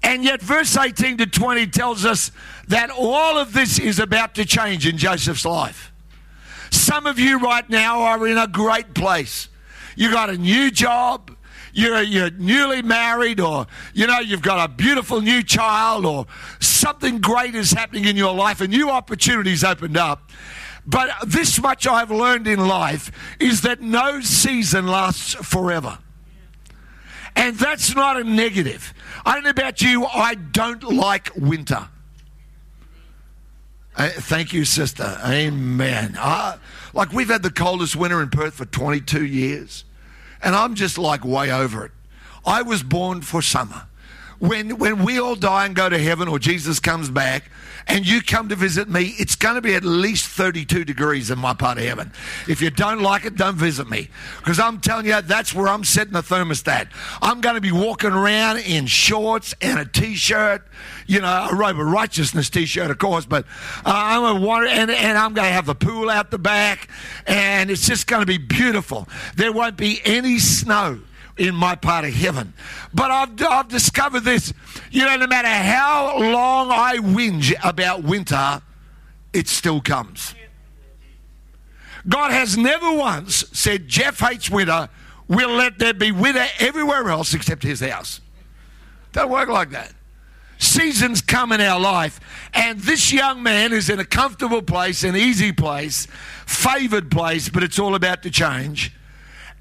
And 0.02 0.24
yet, 0.24 0.42
verse 0.42 0.78
18 0.78 1.18
to 1.18 1.26
20 1.26 1.68
tells 1.68 2.06
us 2.06 2.32
that 2.68 2.90
all 2.90 3.38
of 3.38 3.54
this 3.54 3.80
is 3.80 4.00
about 4.00 4.36
to 4.36 4.46
change 4.46 4.88
in 4.88 4.98
Joseph's 4.98 5.46
life. 5.46 5.92
Some 6.72 7.06
of 7.06 7.20
you 7.20 7.40
right 7.40 7.68
now 7.70 8.02
are 8.02 8.26
in 8.28 8.38
a 8.38 8.48
great 8.48 8.94
place. 8.94 9.50
You 9.96 10.12
got 10.12 10.30
a 10.30 10.38
new 10.38 10.72
job, 10.72 11.36
you're, 11.74 12.02
you're 12.02 12.32
newly 12.32 12.82
married 12.82 13.40
or, 13.40 13.68
you 13.94 14.08
know, 14.08 14.20
you've 14.20 14.42
got 14.42 14.70
a 14.70 14.74
beautiful 14.74 15.22
new 15.22 15.44
child 15.44 16.06
or 16.06 16.26
something 16.60 17.20
great 17.20 17.56
is 17.56 17.72
happening 17.72 18.06
in 18.06 18.16
your 18.16 18.34
life 18.34 18.62
and 18.62 18.70
new 18.70 18.90
opportunities 18.90 19.64
opened 19.64 19.98
up. 19.98 20.32
But 20.88 21.10
this 21.26 21.60
much 21.62 21.88
I've 21.88 22.12
learned 22.12 22.48
in 22.48 22.68
life 22.68 23.12
is 23.40 23.62
that 23.62 23.82
no 23.82 24.22
season 24.22 24.88
lasts 24.88 25.34
forever. 25.34 25.98
And 27.36 27.58
that's 27.58 27.96
not 27.96 28.20
a 28.20 28.24
negative. 28.24 28.94
I 29.26 29.34
don't 29.34 29.44
know 29.44 29.50
about 29.50 29.82
you, 29.82 30.06
I 30.06 30.36
don't 30.36 30.84
like 30.84 31.32
winter. 31.36 31.90
Uh, 33.98 34.10
thank 34.10 34.54
you, 34.54 34.66
sister. 34.66 35.18
Amen. 35.26 36.18
Uh, 36.20 36.58
like 36.96 37.12
we've 37.12 37.30
had 37.30 37.44
the 37.44 37.52
coldest 37.52 37.96
winter 37.96 38.22
in 38.22 38.30
Perth 38.30 38.56
for 38.56 38.66
22 38.66 39.24
years, 39.24 39.84
and 40.42 40.56
I'm 40.56 40.74
just 40.74 40.98
like 40.98 41.24
way 41.24 41.52
over 41.52 41.86
it. 41.86 41.92
I 42.46 42.62
was 42.62 42.82
born 42.82 43.22
for 43.22 43.42
summer. 43.42 43.88
When, 44.40 44.78
when 44.78 45.04
we 45.04 45.20
all 45.20 45.36
die 45.36 45.66
and 45.66 45.76
go 45.76 45.90
to 45.90 45.98
heaven 46.00 46.28
or 46.28 46.40
Jesus 46.40 46.80
comes 46.80 47.10
back, 47.10 47.52
and 47.88 48.08
you 48.08 48.22
come 48.22 48.50
to 48.50 48.56
visit 48.56 48.90
me, 48.90 49.14
it's 49.18 49.36
going 49.36 49.56
to 49.56 49.62
be 49.62 49.76
at 49.76 49.84
least 49.84 50.26
32 50.28 50.86
degrees 50.86 51.30
in 51.30 51.38
my 51.38 51.54
part 51.54 51.78
of 51.78 51.84
heaven. 51.84 52.12
If 52.48 52.62
you 52.62 52.70
don't 52.70 53.02
like 53.02 53.26
it, 53.26 53.36
don't 53.36 53.56
visit 53.56 53.90
me. 53.90 54.10
Because 54.40 54.60
I'm 54.60 54.80
telling 54.80 55.06
you, 55.06 55.22
that's 55.22 55.54
where 55.54 55.68
I'm 55.68 55.84
setting 55.84 56.14
the 56.14 56.22
thermostat. 56.22 56.88
I'm 57.22 57.42
going 57.42 57.56
to 57.56 57.62
be 57.62 57.72
walking 57.72 58.12
around 58.12 58.58
in 58.60 58.88
shorts 58.88 59.54
and 59.62 59.80
a 59.80 59.86
t 59.86 60.16
shirt, 60.16 60.64
you 61.06 61.22
know, 61.22 61.48
a 61.52 61.56
robe 61.56 61.80
of 61.80 61.86
righteousness 61.86 62.50
t 62.50 62.66
shirt, 62.66 62.90
of 62.90 62.98
course, 62.98 63.26
but 63.26 63.46
uh, 63.86 63.94
I'm 63.94 64.38
a 64.38 64.40
water, 64.40 64.66
and, 64.66 64.90
and 64.90 65.18
I'm 65.18 65.34
going 65.34 65.48
to 65.48 65.54
have 65.54 65.68
the 65.68 65.76
pool 65.76 66.10
out 66.10 66.32
the 66.32 66.40
back, 66.40 66.90
and 67.28 67.70
it's 67.70 67.88
just 67.88 68.08
going 68.08 68.22
to 68.22 68.26
be 68.26 68.38
beautiful. 68.38 69.08
There 69.36 69.52
won't 69.52 69.78
be 69.78 70.02
any 70.06 70.40
snow 70.40 71.02
in 71.38 71.54
my 71.56 71.76
part 71.76 72.06
of 72.06 72.14
heaven. 72.14 72.54
But 72.94 73.12
I've, 73.12 73.42
I've 73.42 73.68
discovered 73.68 74.22
this. 74.22 74.54
You 74.92 75.06
know, 75.06 75.18
no 75.18 75.28
matter 75.28 75.48
how 75.48 76.18
long 76.18 76.72
I 76.72 76.98
whinge 76.98 77.54
about 77.64 78.04
winter, 78.04 78.62
it 79.34 79.48
still 79.48 79.82
comes. 79.82 80.34
God 82.08 82.32
has 82.32 82.58
never 82.58 82.92
once 82.94 83.46
said, 83.52 83.88
Geoff 83.88 84.20
hates 84.20 84.50
winter. 84.50 84.90
We'll 85.28 85.56
let 85.56 85.80
there 85.80 85.94
be 85.94 86.12
winter 86.12 86.46
everywhere 86.60 87.10
else 87.10 87.34
except 87.34 87.64
his 87.64 87.80
house. 87.80 88.22
Don't 89.12 89.32
work 89.32 89.50
like 89.50 89.72
that. 89.72 89.94
Seasons 90.58 91.22
come 91.22 91.52
in 91.52 91.60
our 91.60 91.80
life, 91.80 92.20
and 92.54 92.80
this 92.80 93.12
young 93.12 93.44
man 93.44 93.74
is 93.74 93.90
in 93.90 94.00
a 94.00 94.06
comfortable 94.06 94.62
place, 94.62 95.04
an 95.04 95.16
easy 95.16 95.52
place, 95.52 96.08
favored 96.46 97.12
place, 97.12 97.50
but 97.50 97.62
it's 97.62 97.78
all 97.78 97.94
about 97.94 98.24
to 98.24 98.32
change. 98.32 98.94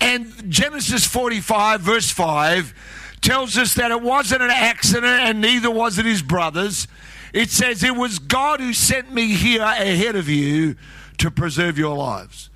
And 0.01 0.51
Genesis 0.51 1.07
45, 1.07 1.81
verse 1.81 2.11
5, 2.11 2.75
tells 3.21 3.57
us 3.57 3.75
that 3.75 3.91
it 3.91 4.03
wasn't 4.03 4.43
an 4.43 4.51
accident 4.51 5.21
and 5.21 5.41
neither 5.41 5.71
was 5.71 5.99
it 5.99 6.05
his 6.05 6.23
brothers. 6.23 6.87
It 7.33 7.51
says, 7.51 7.83
It 7.83 7.97
was 7.97 8.19
God 8.19 8.61
who 8.61 8.73
sent 8.73 9.13
me 9.13 9.35
here 9.35 9.63
ahead 9.63 10.15
of 10.15 10.29
you 10.29 10.77
to 11.19 11.31
preserve 11.31 11.79
your 11.79 11.97
lives. 11.97 12.51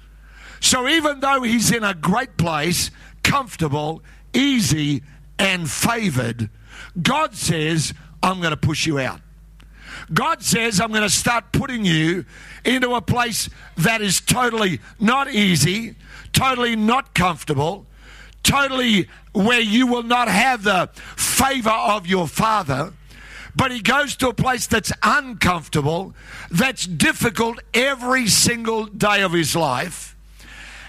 So 0.61 0.89
even 0.89 1.21
though 1.21 1.43
he's 1.43 1.71
in 1.71 1.85
a 1.85 1.95
great 1.95 2.37
place, 2.37 2.91
comfortable, 3.23 4.03
easy, 4.33 5.03
and 5.39 5.71
favored, 5.71 6.51
God 7.01 7.35
says, 7.35 7.95
I'm 8.23 8.41
going 8.41 8.51
to 8.51 8.57
push 8.57 8.87
you 8.87 8.99
out. 8.99 9.21
God 10.13 10.43
says, 10.43 10.81
I'm 10.81 10.91
going 10.91 11.03
to 11.03 11.11
start 11.11 11.53
putting 11.53 11.85
you 11.85 12.25
into 12.65 12.95
a 12.95 13.01
place 13.01 13.49
that 13.77 14.01
is 14.01 14.21
totally 14.21 14.81
not 15.01 15.33
easy, 15.33 15.97
totally 16.33 16.77
not 16.77 17.15
comfortable, 17.15 17.87
totally 18.43 19.09
where 19.33 19.61
you 19.61 19.87
will 19.87 20.03
not 20.03 20.29
have 20.29 20.63
the 20.63 20.91
favor 21.17 21.71
of 21.71 22.07
your 22.07 22.27
father. 22.27 22.93
But 23.55 23.73
he 23.73 23.81
goes 23.81 24.15
to 24.17 24.29
a 24.29 24.35
place 24.35 24.67
that's 24.67 24.93
uncomfortable, 25.03 26.15
that's 26.51 26.87
difficult 26.87 27.59
every 27.75 28.29
single 28.29 28.87
day 28.87 29.23
of 29.23 29.33
his 29.33 29.57
life, 29.57 30.17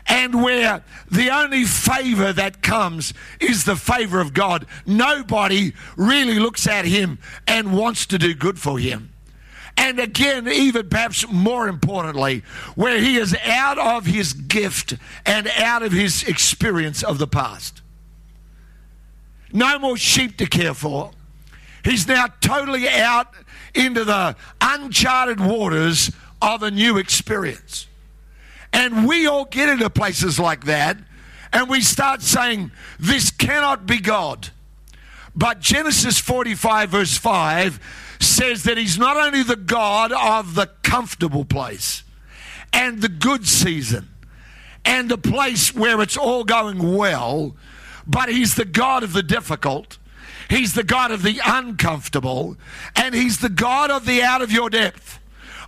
and 0.05 0.43
where 0.43 0.83
the 1.09 1.29
only 1.29 1.65
favor 1.65 2.31
that 2.33 2.61
comes 2.61 3.13
is 3.39 3.65
the 3.65 3.75
favor 3.75 4.19
of 4.19 4.33
God. 4.33 4.65
Nobody 4.85 5.73
really 5.95 6.39
looks 6.39 6.67
at 6.67 6.85
him 6.85 7.19
and 7.47 7.75
wants 7.75 8.05
to 8.07 8.17
do 8.17 8.33
good 8.33 8.59
for 8.59 8.79
him. 8.79 9.08
And 9.79 9.97
again, 9.97 10.45
even 10.49 10.89
perhaps 10.89 11.25
more 11.31 11.69
importantly, 11.69 12.43
where 12.75 12.99
he 12.99 13.15
is 13.15 13.33
out 13.45 13.77
of 13.77 14.05
his 14.05 14.33
gift 14.33 14.95
and 15.25 15.47
out 15.47 15.83
of 15.83 15.93
his 15.93 16.21
experience 16.23 17.01
of 17.01 17.17
the 17.17 17.27
past. 17.27 17.81
No 19.53 19.79
more 19.79 19.95
sheep 19.95 20.35
to 20.39 20.47
care 20.47 20.73
for. 20.73 21.11
He's 21.85 22.09
now 22.09 22.27
totally 22.41 22.89
out 22.89 23.33
into 23.73 24.03
the 24.03 24.35
uncharted 24.59 25.39
waters 25.39 26.11
of 26.41 26.61
a 26.61 26.69
new 26.69 26.97
experience. 26.97 27.87
And 28.73 29.07
we 29.07 29.27
all 29.27 29.45
get 29.45 29.69
into 29.69 29.89
places 29.89 30.37
like 30.37 30.65
that 30.65 30.97
and 31.53 31.69
we 31.69 31.79
start 31.79 32.21
saying, 32.21 32.71
This 32.99 33.31
cannot 33.31 33.85
be 33.85 34.01
God. 34.01 34.49
But 35.33 35.61
Genesis 35.61 36.19
45, 36.19 36.89
verse 36.89 37.17
5 37.17 37.79
says 38.19 38.63
that 38.63 38.77
he's 38.77 38.97
not 38.97 39.17
only 39.17 39.43
the 39.43 39.55
God 39.55 40.11
of 40.11 40.55
the 40.55 40.67
comfortable 40.83 41.45
place 41.45 42.03
and 42.73 43.01
the 43.01 43.09
good 43.09 43.47
season 43.47 44.09
and 44.85 45.09
the 45.09 45.17
place 45.17 45.73
where 45.73 46.01
it's 46.01 46.17
all 46.17 46.43
going 46.43 46.95
well, 46.95 47.55
but 48.05 48.29
he's 48.29 48.55
the 48.55 48.65
God 48.65 49.03
of 49.03 49.13
the 49.13 49.23
difficult. 49.23 49.97
He's 50.49 50.73
the 50.73 50.83
God 50.83 51.11
of 51.11 51.21
the 51.21 51.39
uncomfortable, 51.45 52.57
and 52.95 53.13
He's 53.13 53.37
the 53.37 53.49
God 53.49 53.91
of 53.91 54.07
the 54.07 54.23
out 54.23 54.41
of 54.41 54.51
your 54.51 54.71
depth. 54.71 55.18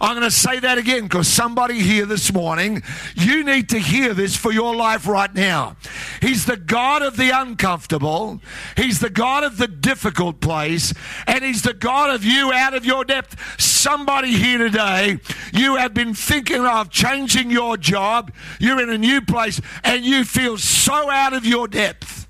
I'm 0.01 0.15
going 0.15 0.27
to 0.27 0.35
say 0.35 0.59
that 0.59 0.79
again 0.79 1.03
because 1.03 1.27
somebody 1.27 1.79
here 1.79 2.07
this 2.07 2.33
morning, 2.33 2.81
you 3.13 3.43
need 3.43 3.69
to 3.69 3.77
hear 3.77 4.15
this 4.15 4.35
for 4.35 4.51
your 4.51 4.75
life 4.75 5.07
right 5.07 5.31
now. 5.31 5.75
He's 6.21 6.47
the 6.47 6.57
God 6.57 7.03
of 7.03 7.17
the 7.17 7.29
uncomfortable, 7.29 8.41
He's 8.75 8.99
the 8.99 9.11
God 9.11 9.43
of 9.43 9.57
the 9.57 9.67
difficult 9.67 10.41
place, 10.41 10.91
and 11.27 11.43
He's 11.43 11.61
the 11.61 11.75
God 11.75 12.09
of 12.09 12.25
you 12.25 12.51
out 12.51 12.73
of 12.73 12.83
your 12.83 13.05
depth. 13.05 13.61
Somebody 13.61 14.33
here 14.33 14.57
today, 14.57 15.19
you 15.53 15.75
have 15.75 15.93
been 15.93 16.15
thinking 16.15 16.65
of 16.65 16.89
changing 16.89 17.51
your 17.51 17.77
job, 17.77 18.31
you're 18.59 18.81
in 18.81 18.89
a 18.89 18.97
new 18.97 19.21
place, 19.21 19.61
and 19.83 20.03
you 20.03 20.25
feel 20.25 20.57
so 20.57 21.11
out 21.11 21.33
of 21.33 21.45
your 21.45 21.67
depth. 21.67 22.27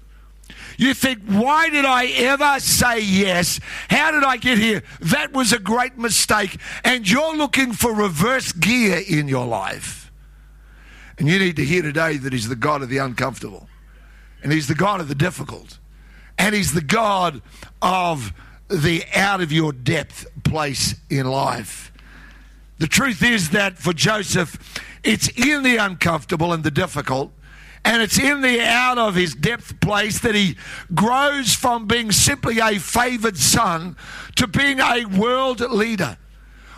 You 0.82 0.96
think, 0.96 1.20
why 1.28 1.70
did 1.70 1.86
I 1.86 2.08
ever 2.08 2.60
say 2.60 3.02
yes? 3.02 3.60
How 3.88 4.10
did 4.10 4.24
I 4.24 4.38
get 4.38 4.58
here? 4.58 4.82
That 5.00 5.32
was 5.32 5.54
a 5.54 5.60
great 5.60 5.96
mistake. 5.96 6.60
And 6.84 7.08
you're 7.08 7.38
looking 7.38 7.72
for 7.72 7.94
reverse 7.94 8.52
gear 8.52 9.00
in 9.08 9.28
your 9.28 9.46
life. 9.46 10.12
And 11.20 11.28
you 11.28 11.38
need 11.38 11.56
to 11.58 11.64
hear 11.64 11.84
today 11.84 12.18
that 12.18 12.34
He's 12.34 12.50
the 12.50 12.56
God 12.56 12.82
of 12.82 12.90
the 12.90 12.98
uncomfortable, 12.98 13.70
and 14.42 14.52
He's 14.52 14.68
the 14.68 14.74
God 14.74 15.02
of 15.02 15.08
the 15.08 15.14
difficult, 15.14 15.78
and 16.40 16.56
He's 16.56 16.74
the 16.74 16.82
God 16.82 17.44
of 17.80 18.34
the 18.68 19.04
out 19.14 19.40
of 19.40 19.52
your 19.52 19.74
depth 19.74 20.26
place 20.44 20.96
in 21.12 21.28
life. 21.28 21.92
The 22.80 22.88
truth 22.88 23.22
is 23.22 23.52
that 23.52 23.78
for 23.78 23.94
Joseph, 23.94 24.82
it's 25.04 25.28
in 25.28 25.62
the 25.62 25.78
uncomfortable 25.78 26.54
and 26.54 26.64
the 26.64 26.72
difficult 26.72 27.32
and 27.84 28.02
it's 28.02 28.20
in 28.20 28.42
the 28.42 28.62
out 28.62 28.98
of 28.98 29.16
his 29.16 29.34
depth 29.34 29.80
place 29.80 30.20
that 30.20 30.36
he 30.36 30.56
grows 30.94 31.54
from 31.54 31.88
being 31.88 32.12
simply 32.12 32.60
a 32.60 32.78
favored 32.78 33.38
son 33.38 33.96
to 34.36 34.48
being 34.48 34.80
a 34.80 35.06
world 35.06 35.60
leader. 35.62 36.18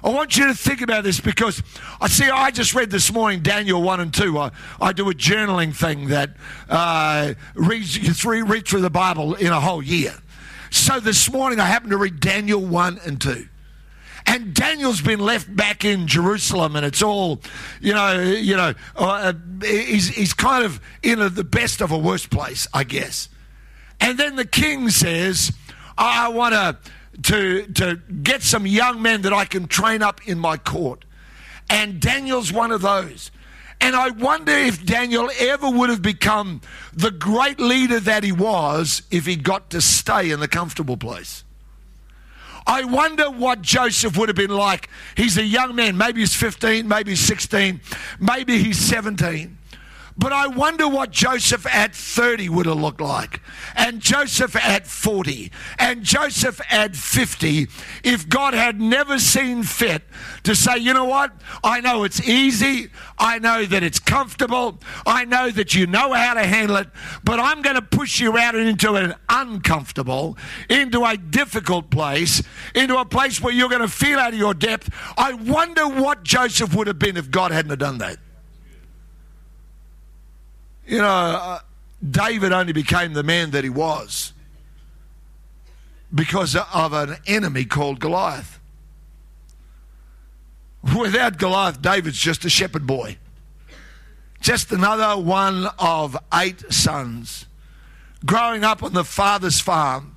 I 0.04 0.10
want 0.10 0.36
you 0.36 0.48
to 0.48 0.54
think 0.54 0.82
about 0.82 1.06
this 1.06 1.22
because 1.22 1.64
I 2.02 2.10
see 2.10 2.30
I 2.30 2.52
just 2.52 2.76
read 2.76 2.90
this 2.92 3.12
morning 3.12 3.42
Daniel 3.42 3.82
1 3.82 4.00
and 4.02 4.14
2. 4.14 4.38
I, 4.38 4.52
I 4.82 4.92
do 4.92 5.10
a 5.10 5.14
journaling 5.14 5.74
thing 5.74 6.10
that 6.10 6.32
uh, 6.68 7.34
reads 7.56 7.96
you 7.98 8.46
read 8.46 8.68
through 8.68 8.82
the 8.82 8.90
Bible 8.90 9.36
in 9.36 9.48
a 9.48 9.62
whole 9.62 9.82
year. 9.82 10.14
So 10.72 11.00
this 11.00 11.32
morning 11.32 11.60
I 11.60 11.68
happened 11.68 11.92
to 11.92 11.98
read 11.98 12.20
Daniel 12.20 12.60
1 12.60 13.00
and 13.06 13.22
2. 13.22 13.48
And 14.25 14.53
Daniel's 14.53 15.01
been 15.01 15.20
left 15.20 15.53
back 15.53 15.84
in 15.84 16.08
Jerusalem, 16.08 16.75
and 16.75 16.86
it's 16.86 17.01
all, 17.01 17.42
you 17.82 17.94
know, 17.94 18.22
you 18.22 18.56
know, 18.56 18.74
uh, 18.96 19.34
he's, 19.62 20.08
he's 20.10 20.34
kind 20.34 20.63
of 20.63 20.80
in 21.01 21.22
a, 21.22 21.30
the 21.30 21.44
best 21.44 21.82
of 21.82 21.92
a 21.92 21.98
worst 21.98 22.30
place, 22.30 22.68
I 22.74 22.84
guess. 22.84 23.30
And 24.00 24.18
then 24.18 24.36
the 24.36 24.46
king 24.46 24.89
says, 24.89 25.51
I 25.98 26.30
want 26.30 26.53
to 26.53 26.77
to 27.24 27.68
to 27.74 27.96
get 27.96 28.42
some 28.42 28.65
young 28.65 29.01
men 29.01 29.22
that 29.22 29.34
I 29.34 29.46
can 29.46 29.68
train 29.68 30.01
up 30.01 30.27
in 30.27 30.39
my 30.39 30.58
court. 30.58 31.06
And 31.70 32.00
Daniel's 32.00 32.51
one 32.51 32.72
of 32.72 32.82
those. 32.82 33.32
And 33.80 33.96
I 33.96 34.10
wonder 34.10 34.51
if 34.51 34.86
Daniel 34.86 35.30
ever 35.39 35.70
would 35.70 35.89
have 35.89 36.01
become 36.01 36.62
the 36.94 37.12
great 37.12 37.60
leader 37.60 38.00
that 38.00 38.24
he 38.24 38.32
was 38.32 39.03
if 39.12 39.25
he 39.25 39.36
got 39.36 39.70
to 39.72 39.82
stay 39.82 40.32
in 40.32 40.39
the 40.39 40.48
comfortable 40.48 40.96
place. 40.96 41.44
I 42.65 42.84
wonder 42.86 43.29
what 43.29 43.62
Joseph 43.62 44.17
would 44.17 44.29
have 44.29 44.36
been 44.36 44.51
like. 44.51 44.89
He's 45.15 45.38
a 45.38 45.43
young 45.43 45.75
man, 45.75 45.98
maybe 45.98 46.22
he's 46.22 46.36
15, 46.36 46.88
maybe 46.88 47.12
he's 47.12 47.20
16, 47.22 47.82
maybe 48.20 48.58
he's 48.58 48.77
17. 48.77 49.58
But 50.17 50.32
I 50.32 50.48
wonder 50.48 50.88
what 50.88 51.12
Joseph 51.12 51.65
at 51.65 51.96
30 51.96 52.50
would 52.50 52.65
have 52.67 52.79
looked 52.79 53.01
like, 53.01 53.41
and 53.75 54.00
Joseph 54.00 54.55
at 54.55 54.86
40, 54.86 55.51
and 55.79 56.03
Joseph 56.03 56.62
at 56.70 56.96
50, 56.96 57.67
if 58.03 58.29
God 58.29 58.53
had 58.53 58.79
never 58.79 59.17
seen 59.17 59.63
fit 59.63 60.03
to 60.43 60.55
say, 60.55 60.77
you 60.77 60.93
know 60.93 61.05
what? 61.05 61.34
I 61.63 61.82
know 61.82 62.03
it's 62.03 62.22
easy. 62.27 62.89
I 63.17 63.39
know 63.39 63.65
that 63.65 63.82
it's 63.82 64.00
comfortable. 64.00 64.79
I 65.05 65.25
know 65.25 65.50
that 65.50 65.74
you 65.74 65.88
know 65.88 66.13
how 66.13 66.36
to 66.36 66.46
handle 66.46 66.77
it, 66.77 66.89
but 67.24 67.39
I'm 67.39 67.62
going 67.62 67.75
to 67.75 67.82
push 67.82 68.20
you 68.20 68.38
out 68.38 68.55
into 68.55 68.93
an 68.93 69.15
uncomfortable, 69.29 70.38
into 70.70 71.03
a 71.03 71.17
difficult 71.17 71.89
place, 71.89 72.43
into 72.75 72.98
a 72.98 73.05
place 73.05 73.41
where 73.41 73.53
you're 73.53 73.70
going 73.70 73.82
to 73.82 73.88
feel 73.88 74.20
out 74.20 74.34
of 74.34 74.39
your 74.39 74.53
depth. 74.53 74.89
I 75.17 75.34
wonder 75.34 75.88
what 75.88 76.24
Joseph 76.24 76.75
would 76.75 76.88
have 76.88 77.00
been 77.00 77.17
if 77.17 77.32
God 77.32 77.51
hadn't 77.51 77.72
have 77.72 77.79
done 77.79 77.98
that. 77.98 78.20
You 80.86 80.98
know, 80.98 81.08
uh, 81.08 81.60
David 82.08 82.52
only 82.52 82.74
became 82.74 83.13
the 83.13 83.24
man 83.24 83.52
that 83.52 83.63
he 83.63 83.70
was 83.70 84.34
because 86.13 86.56
of 86.56 86.94
an 86.94 87.18
enemy 87.25 87.66
called 87.66 88.00
Goliath. 88.00 88.60
Without 90.98 91.38
Goliath, 91.38 91.82
David's 91.82 92.18
just 92.18 92.44
a 92.44 92.50
shepherd 92.50 92.86
boy. 92.86 93.18
Just 94.42 94.72
another 94.74 95.22
one 95.22 95.68
of 95.80 96.18
eight 96.34 96.72
sons 96.72 97.46
growing 98.25 98.63
up 98.63 98.84
on 98.84 98.94
the 98.94 99.04
father's 99.04 99.60
farm, 99.62 100.16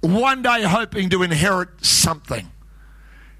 one 0.00 0.42
day 0.42 0.62
hoping 0.62 1.10
to 1.10 1.22
inherit 1.22 1.68
something. 1.84 2.50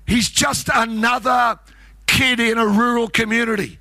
He's 0.07 0.29
just 0.29 0.69
another 0.73 1.59
kid 2.07 2.41
in 2.41 2.59
a 2.59 2.67
rural 2.67 3.09
community. 3.09 3.79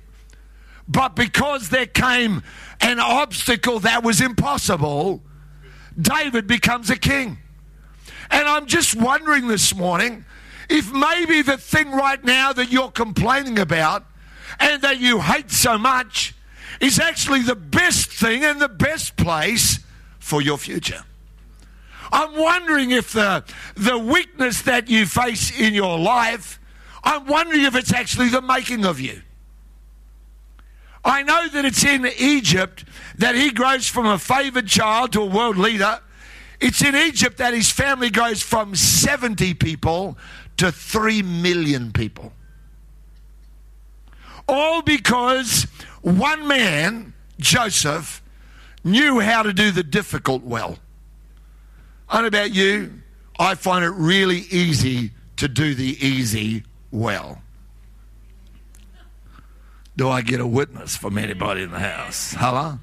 But 0.88 1.16
because 1.16 1.68
there 1.68 1.86
came 1.86 2.42
an 2.80 2.98
obstacle 2.98 3.78
that 3.80 4.02
was 4.02 4.20
impossible, 4.20 5.22
David 6.00 6.46
becomes 6.46 6.90
a 6.90 6.96
king. 6.96 7.38
And 8.30 8.48
I'm 8.48 8.66
just 8.66 8.94
wondering 8.94 9.46
this 9.46 9.74
morning 9.74 10.24
if 10.68 10.92
maybe 10.92 11.42
the 11.42 11.58
thing 11.58 11.92
right 11.92 12.22
now 12.24 12.52
that 12.52 12.72
you're 12.72 12.90
complaining 12.90 13.58
about 13.58 14.04
and 14.58 14.82
that 14.82 14.98
you 14.98 15.20
hate 15.20 15.50
so 15.50 15.76
much 15.78 16.34
is 16.80 16.98
actually 16.98 17.42
the 17.42 17.54
best 17.54 18.10
thing 18.10 18.44
and 18.44 18.60
the 18.60 18.68
best 18.68 19.16
place 19.16 19.80
for 20.18 20.40
your 20.40 20.58
future. 20.58 21.04
I'm 22.10 22.36
wondering 22.36 22.90
if 22.90 23.12
the, 23.12 23.44
the 23.74 23.98
weakness 23.98 24.62
that 24.62 24.88
you 24.88 25.06
face 25.06 25.58
in 25.58 25.74
your 25.74 25.98
life, 25.98 26.58
I'm 27.04 27.26
wondering 27.26 27.62
if 27.62 27.74
it's 27.74 27.92
actually 27.92 28.28
the 28.28 28.42
making 28.42 28.84
of 28.84 29.00
you. 29.00 29.22
I 31.04 31.22
know 31.22 31.48
that 31.48 31.64
it's 31.64 31.84
in 31.84 32.06
Egypt 32.18 32.84
that 33.18 33.34
he 33.34 33.50
grows 33.50 33.86
from 33.88 34.06
a 34.06 34.18
favored 34.18 34.68
child 34.68 35.12
to 35.12 35.22
a 35.22 35.26
world 35.26 35.56
leader. 35.56 36.00
It's 36.60 36.82
in 36.82 36.94
Egypt 36.94 37.38
that 37.38 37.54
his 37.54 37.70
family 37.70 38.08
goes 38.08 38.40
from 38.40 38.74
70 38.76 39.54
people 39.54 40.16
to 40.58 40.70
3 40.70 41.22
million 41.22 41.92
people. 41.92 42.32
All 44.48 44.82
because 44.82 45.66
one 46.02 46.46
man, 46.46 47.14
Joseph, 47.38 48.22
knew 48.84 49.20
how 49.20 49.42
to 49.42 49.52
do 49.52 49.70
the 49.70 49.82
difficult 49.82 50.42
well. 50.42 50.78
I 52.08 52.20
don't 52.20 52.22
know 52.24 52.28
about 52.28 52.54
you, 52.54 53.02
I 53.38 53.54
find 53.54 53.84
it 53.84 53.90
really 53.90 54.44
easy 54.50 55.12
to 55.36 55.48
do 55.48 55.74
the 55.74 55.96
easy 56.04 56.64
well. 56.90 57.42
Do 59.96 60.08
I 60.08 60.22
get 60.22 60.40
a 60.40 60.46
witness 60.46 60.96
from 60.96 61.18
anybody 61.18 61.62
in 61.62 61.70
the 61.70 61.78
house? 61.78 62.34
Hello? 62.38 62.78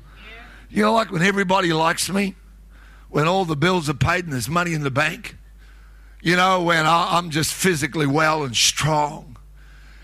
You 0.69 0.83
know, 0.83 0.93
like 0.93 1.11
when 1.11 1.23
everybody 1.23 1.73
likes 1.73 2.09
me, 2.09 2.35
when 3.09 3.27
all 3.27 3.45
the 3.45 3.55
bills 3.55 3.89
are 3.89 3.95
paid 3.95 4.25
and 4.25 4.33
there's 4.33 4.49
money 4.49 4.73
in 4.73 4.83
the 4.83 4.91
bank, 4.91 5.35
you 6.21 6.35
know, 6.35 6.61
when 6.61 6.85
I'm 6.85 7.31
just 7.31 7.53
physically 7.53 8.05
well 8.05 8.43
and 8.43 8.55
strong. 8.55 9.37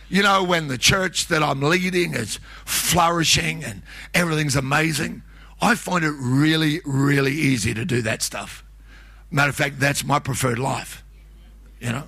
You 0.08 0.24
know, 0.24 0.44
when 0.44 0.68
the 0.68 0.78
church 0.78 1.28
that 1.28 1.44
I'm 1.44 1.62
leading 1.62 2.14
is 2.14 2.40
flourishing 2.64 3.64
and 3.64 3.82
everything's 4.14 4.56
amazing. 4.56 5.24
I 5.62 5.76
find 5.76 6.04
it 6.06 6.14
really, 6.20 6.82
really 6.86 7.34
easy 7.34 7.74
to 7.74 7.86
do 7.86 8.02
that 8.04 8.22
stuff. 8.22 8.64
Matter 9.32 9.50
of 9.50 9.56
fact, 9.56 9.80
that's 9.80 10.04
my 10.04 10.20
preferred 10.20 10.60
life. 10.60 11.04
You 11.80 11.92
know? 11.92 12.04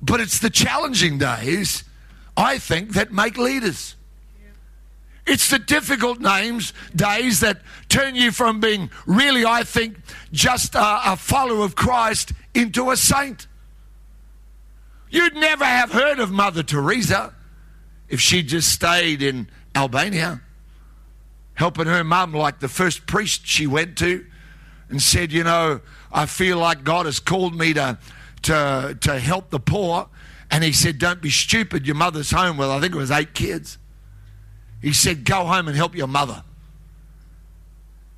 But 0.00 0.20
it's 0.20 0.38
the 0.38 0.50
challenging 0.50 1.18
days, 1.18 1.84
I 2.36 2.58
think, 2.58 2.92
that 2.94 3.12
make 3.12 3.36
leaders. 3.36 3.96
It's 5.26 5.50
the 5.50 5.58
difficult 5.58 6.20
names, 6.20 6.72
days 6.96 7.40
that 7.40 7.62
turn 7.88 8.16
you 8.16 8.32
from 8.32 8.58
being 8.58 8.90
really, 9.06 9.44
I 9.44 9.62
think, 9.62 9.98
just 10.32 10.74
a, 10.74 11.12
a 11.12 11.16
follower 11.16 11.64
of 11.64 11.76
Christ 11.76 12.32
into 12.54 12.90
a 12.90 12.96
saint. 12.96 13.46
You'd 15.10 15.34
never 15.34 15.64
have 15.64 15.92
heard 15.92 16.18
of 16.18 16.30
Mother 16.30 16.62
Teresa 16.62 17.34
if 18.08 18.20
she 18.20 18.42
just 18.42 18.72
stayed 18.72 19.22
in 19.22 19.48
Albania, 19.74 20.40
helping 21.54 21.86
her 21.86 22.02
mum 22.02 22.32
like 22.32 22.58
the 22.58 22.68
first 22.68 23.06
priest 23.06 23.46
she 23.46 23.66
went 23.66 23.96
to 23.98 24.26
and 24.88 25.00
said, 25.00 25.30
You 25.30 25.44
know, 25.44 25.80
I 26.12 26.26
feel 26.26 26.58
like 26.58 26.82
God 26.82 27.06
has 27.06 27.20
called 27.20 27.54
me 27.54 27.74
to, 27.74 27.98
to, 28.42 28.98
to 29.00 29.18
help 29.18 29.50
the 29.50 29.60
poor. 29.60 30.08
And 30.52 30.62
he 30.62 30.72
said, 30.72 30.98
Don't 30.98 31.22
be 31.22 31.30
stupid. 31.30 31.86
Your 31.86 31.96
mother's 31.96 32.30
home 32.30 32.58
with, 32.58 32.68
I 32.68 32.78
think 32.78 32.94
it 32.94 32.98
was 32.98 33.10
eight 33.10 33.32
kids. 33.32 33.78
He 34.82 34.92
said, 34.92 35.24
Go 35.24 35.46
home 35.46 35.66
and 35.66 35.76
help 35.76 35.96
your 35.96 36.06
mother. 36.06 36.44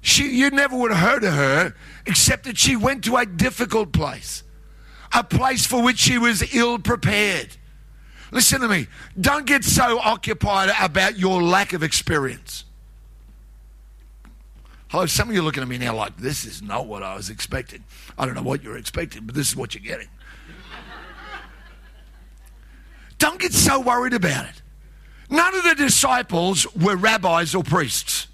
She, 0.00 0.36
you 0.36 0.50
never 0.50 0.76
would 0.76 0.90
have 0.90 1.00
heard 1.00 1.24
of 1.24 1.32
her 1.32 1.74
except 2.04 2.44
that 2.44 2.58
she 2.58 2.76
went 2.76 3.04
to 3.04 3.16
a 3.16 3.24
difficult 3.24 3.92
place, 3.92 4.42
a 5.14 5.22
place 5.22 5.64
for 5.64 5.82
which 5.82 5.98
she 5.98 6.18
was 6.18 6.54
ill 6.54 6.78
prepared. 6.78 7.56
Listen 8.32 8.60
to 8.60 8.68
me. 8.68 8.88
Don't 9.18 9.46
get 9.46 9.62
so 9.62 10.00
occupied 10.00 10.70
about 10.82 11.16
your 11.16 11.40
lack 11.40 11.72
of 11.72 11.84
experience. 11.84 12.64
Hello, 14.88 15.06
some 15.06 15.28
of 15.28 15.34
you 15.34 15.40
are 15.40 15.44
looking 15.44 15.62
at 15.62 15.68
me 15.68 15.78
now 15.78 15.94
like, 15.94 16.16
this 16.16 16.44
is 16.44 16.60
not 16.60 16.86
what 16.86 17.02
I 17.02 17.14
was 17.14 17.30
expecting. 17.30 17.84
I 18.18 18.26
don't 18.26 18.34
know 18.34 18.42
what 18.42 18.62
you're 18.62 18.76
expecting, 18.76 19.24
but 19.24 19.34
this 19.34 19.48
is 19.48 19.56
what 19.56 19.74
you're 19.74 19.84
getting. 19.84 20.08
Don't 23.24 23.40
get 23.40 23.54
so 23.54 23.80
worried 23.80 24.12
about 24.12 24.44
it. 24.44 24.60
None 25.30 25.54
of 25.54 25.64
the 25.64 25.74
disciples 25.76 26.66
were 26.76 26.94
rabbis 26.94 27.54
or 27.54 27.64
priests. 27.64 28.26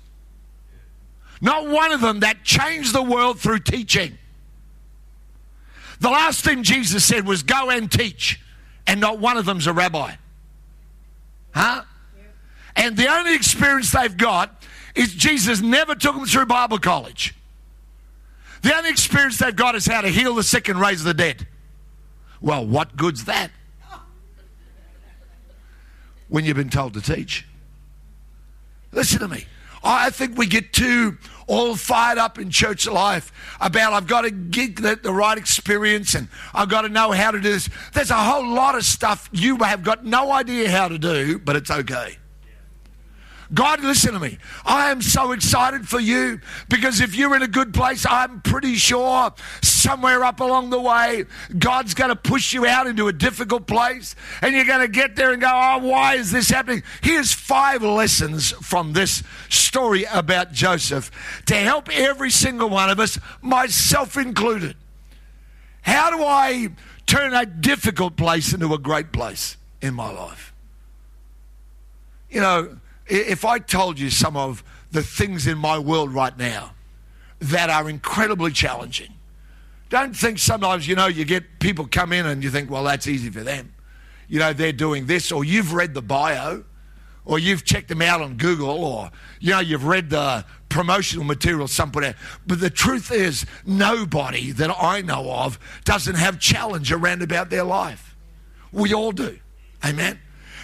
Not 1.41 1.69
one 1.69 1.93
of 1.93 2.01
them 2.01 2.21
that 2.21 2.43
changed 2.43 2.93
the 2.93 3.03
world 3.03 3.39
through 3.39 3.61
teaching. 3.61 4.19
The 6.01 6.11
last 6.11 6.45
thing 6.45 6.65
Jesus 6.65 7.05
said 7.05 7.25
was, 7.25 7.45
Go 7.45 7.71
and 7.71 7.91
teach. 7.91 8.41
And 8.85 9.01
not 9.01 9.21
one 9.21 9.37
of 9.37 9.45
them's 9.45 9.69
a 9.69 9.73
rabbi. 9.73 10.15
Huh? 11.55 11.85
And 12.75 12.97
the 12.97 13.07
only 13.07 13.37
experience 13.37 13.93
they've 13.93 14.17
got 14.17 14.61
is 14.97 15.15
Jesus 15.15 15.61
never 15.61 15.95
took 15.95 16.17
them 16.17 16.27
through 16.27 16.47
Bible 16.47 16.79
college. 16.79 17.37
The 18.63 18.75
only 18.75 18.91
experience 18.91 19.39
they've 19.39 19.55
got 19.55 19.77
is 19.77 19.87
how 19.87 20.01
to 20.01 20.09
heal 20.09 20.35
the 20.35 20.43
sick 20.43 20.69
and 20.69 20.81
raise 20.81 21.05
the 21.05 21.15
dead. 21.15 21.47
Well, 22.41 22.67
what 22.67 22.97
good's 22.97 23.27
that? 23.27 23.53
When 26.31 26.47
you've 26.47 26.57
been 26.57 26.71
told 26.71 26.95
to 26.95 27.03
teach. 27.03 27.47
Listen 28.93 29.19
to 29.21 29.29
me. 29.29 29.45
I 29.83 30.11
think 30.11 30.37
we 30.37 30.47
get 30.47 30.73
too 30.73 31.19
all 31.47 31.75
fired 31.75 32.17
up 32.19 32.39
in 32.39 32.51
church 32.51 32.87
life 32.87 33.33
about 33.61 33.93
I've 33.93 34.07
got 34.07 34.23
to 34.23 34.31
get 34.31 34.77
the, 34.77 34.99
the, 35.03 35.13
right 35.13 35.37
experience 35.37 36.15
and 36.15 36.29
I've 36.55 36.69
got 36.69 36.83
to 36.83 36.89
know 36.89 37.11
how 37.11 37.33
to 37.33 37.41
do 37.41 37.51
this. 37.51 37.69
There's 37.93 38.11
a 38.11 38.15
whole 38.15 38.47
lot 38.47 38.77
of 38.77 38.85
stuff 38.85 39.29
you 39.33 39.57
have 39.57 39.83
got 39.83 40.05
no 40.05 40.31
idea 40.31 40.71
how 40.71 40.89
to 40.89 40.99
do, 40.99 41.41
but 41.41 41.57
it's 41.57 41.71
okay. 41.71 42.20
God, 43.53 43.83
listen 43.83 44.13
to 44.13 44.21
me. 44.21 44.39
I 44.65 44.91
am 44.91 45.03
so 45.03 45.33
excited 45.33 45.89
for 45.89 45.99
you 45.99 46.41
because 46.69 47.01
if 47.01 47.17
you're 47.17 47.35
in 47.35 47.43
a 47.43 47.49
good 47.49 47.75
place, 47.75 48.07
I'm 48.09 48.41
pretty 48.43 48.77
sure 48.77 49.33
somewhere 49.63 50.23
up 50.23 50.39
along 50.39 50.71
the 50.71 50.81
way, 50.81 51.25
God's 51.59 51.95
going 51.95 52.11
to 52.11 52.17
push 52.17 52.53
you 52.53 52.65
out 52.65 52.87
into 52.87 53.09
a 53.09 53.13
difficult 53.13 53.67
place 53.67 54.15
and 54.41 54.55
you're 54.55 54.65
going 54.65 54.87
to 54.87 54.89
get 54.89 55.17
there 55.17 55.33
and 55.33 55.41
go, 55.41 55.51
oh, 55.53 55.79
why 55.79 56.15
is 56.15 56.31
this 56.31 56.49
happening? 56.49 56.85
Here's 57.03 57.33
five 57.33 57.83
lessons 57.83 58.53
from 58.53 58.93
this 58.93 59.25
story 59.49 60.05
about 60.05 60.53
Joseph 60.53 61.11
to 61.47 61.57
help 61.57 61.89
every 61.93 62.31
single 62.31 62.69
one 62.69 62.89
of 62.89 63.01
us, 63.01 63.19
myself 63.43 64.17
included. 64.17 64.77
How 65.83 66.17
do 66.17 66.23
I 66.23 66.69
turn 67.07 67.35
a 67.35 67.47
difficult 67.47 68.17
place 68.17 68.53
into 68.53 68.73
a 68.75 68.79
great 68.79 69.13
place 69.13 69.57
in 69.83 69.95
my 69.95 70.13
life? 70.13 70.55
You 72.31 72.41
know, 72.41 72.80
if 73.11 73.45
I 73.45 73.59
told 73.59 73.99
you 73.99 74.09
some 74.11 74.37
of 74.37 74.63
the 74.93 75.03
things 75.03 75.47
in 75.47 75.59
my 75.59 75.79
world 75.79 76.13
right 76.15 76.37
now 76.39 76.73
that 77.41 77.71
are 77.71 77.89
incredibly 77.91 78.53
challenging, 78.53 79.13
don't 79.89 80.15
think 80.15 80.39
sometimes, 80.39 80.87
you 80.87 80.95
know, 80.95 81.07
you 81.07 81.25
get 81.25 81.59
people 81.59 81.87
come 81.87 82.13
in 82.13 82.25
and 82.27 82.45
you 82.45 82.51
think, 82.51 82.71
well, 82.71 82.85
that's 82.85 83.07
easy 83.07 83.31
for 83.31 83.41
them. 83.41 83.73
You 84.29 84.39
know, 84.39 84.53
they're 84.53 84.73
doing 84.73 85.07
this, 85.07 85.33
or 85.33 85.45
you've 85.45 85.73
read 85.75 85.95
the 85.95 86.03
bio. 86.03 86.65
or 87.25 87.39
you've 87.39 87.65
checked 87.65 87.89
them 87.89 88.03
out 88.03 88.21
on 88.21 88.37
Google, 88.37 88.85
or 88.85 89.11
you 89.41 89.51
know 89.51 89.61
you've 89.61 89.85
read 89.85 90.11
the 90.11 90.45
promotional 90.69 91.25
material 91.25 91.69
somewhere. 91.69 92.15
But 92.47 92.61
the 92.61 92.71
truth 92.71 93.13
is, 93.13 93.47
nobody 93.67 94.53
that 94.53 94.71
I 94.71 95.03
know 95.03 95.31
of 95.31 95.59
doesn't 95.85 96.15
have 96.17 96.39
challenge 96.39 96.93
around 96.93 97.23
about 97.23 97.51
their 97.51 97.65
life. 97.65 98.17
We 98.73 98.95
all 98.95 99.13
do. 99.13 99.39
Amen. 99.85 100.19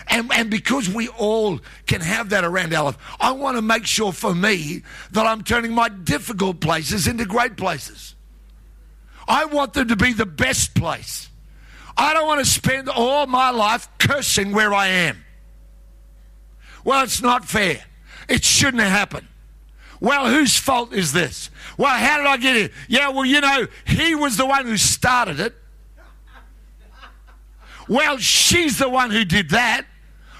And, 0.08 0.30
and 0.32 0.50
because 0.50 0.88
we 0.88 1.08
all 1.08 1.58
can 1.86 2.00
have 2.00 2.30
that 2.30 2.44
around 2.44 2.72
our 2.72 2.84
life, 2.84 2.98
I 3.20 3.32
want 3.32 3.56
to 3.56 3.62
make 3.62 3.86
sure 3.86 4.12
for 4.12 4.34
me 4.34 4.82
that 5.10 5.26
I'm 5.26 5.42
turning 5.42 5.72
my 5.72 5.88
difficult 5.88 6.60
places 6.60 7.06
into 7.06 7.24
great 7.24 7.56
places. 7.56 8.14
I 9.26 9.46
want 9.46 9.72
them 9.72 9.88
to 9.88 9.96
be 9.96 10.12
the 10.12 10.26
best 10.26 10.74
place. 10.74 11.28
I 11.96 12.14
don't 12.14 12.26
want 12.26 12.44
to 12.44 12.50
spend 12.50 12.88
all 12.88 13.26
my 13.26 13.50
life 13.50 13.88
cursing 13.98 14.52
where 14.52 14.72
I 14.72 14.86
am. 14.86 15.24
Well, 16.84 17.02
it's 17.02 17.22
not 17.22 17.44
fair. 17.44 17.82
It 18.28 18.44
shouldn't 18.44 18.82
have 18.82 18.92
happened. 18.92 19.26
Well, 19.98 20.28
whose 20.28 20.56
fault 20.56 20.92
is 20.92 21.12
this? 21.12 21.50
Well, 21.78 21.96
how 21.96 22.18
did 22.18 22.26
I 22.26 22.36
get 22.36 22.56
here? 22.56 22.70
Yeah, 22.86 23.08
well, 23.08 23.24
you 23.24 23.40
know, 23.40 23.66
he 23.86 24.14
was 24.14 24.36
the 24.36 24.46
one 24.46 24.66
who 24.66 24.76
started 24.76 25.40
it. 25.40 25.54
Well, 27.88 28.18
she's 28.18 28.78
the 28.78 28.88
one 28.88 29.10
who 29.10 29.24
did 29.24 29.50
that. 29.50 29.86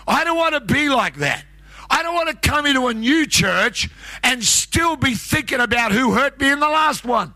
I 0.06 0.24
don't 0.24 0.36
want 0.36 0.54
to 0.54 0.60
be 0.60 0.88
like 0.88 1.16
that. 1.16 1.44
I 1.88 2.02
don't 2.02 2.14
want 2.14 2.28
to 2.28 2.48
come 2.48 2.66
into 2.66 2.86
a 2.88 2.94
new 2.94 3.26
church 3.26 3.88
and 4.22 4.42
still 4.42 4.96
be 4.96 5.14
thinking 5.14 5.60
about 5.60 5.92
who 5.92 6.12
hurt 6.12 6.40
me 6.40 6.50
in 6.50 6.60
the 6.60 6.68
last 6.68 7.04
one. 7.04 7.34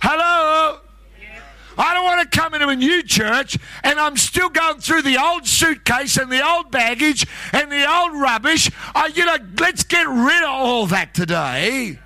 Hello? 0.00 0.80
I 1.78 1.94
don't 1.94 2.04
want 2.04 2.30
to 2.30 2.38
come 2.38 2.54
into 2.54 2.68
a 2.68 2.76
new 2.76 3.02
church 3.02 3.58
and 3.82 3.98
I'm 3.98 4.16
still 4.16 4.48
going 4.48 4.80
through 4.80 5.02
the 5.02 5.22
old 5.22 5.46
suitcase 5.46 6.16
and 6.16 6.30
the 6.30 6.46
old 6.46 6.70
baggage 6.70 7.26
and 7.52 7.70
the 7.72 7.90
old 7.90 8.12
rubbish. 8.12 8.70
Uh, 8.94 9.08
you 9.14 9.24
know, 9.24 9.36
let's 9.58 9.84
get 9.84 10.06
rid 10.06 10.42
of 10.42 10.50
all 10.50 10.86
that 10.88 11.14
today. 11.14 11.98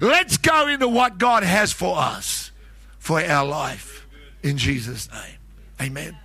Let's 0.00 0.36
go 0.36 0.68
into 0.68 0.86
what 0.86 1.18
God 1.18 1.42
has 1.42 1.72
for 1.72 1.98
us, 1.98 2.52
for 2.98 3.20
our 3.20 3.44
life, 3.44 4.06
in 4.42 4.56
Jesus' 4.56 5.10
name. 5.10 5.38
Amen. 5.80 6.16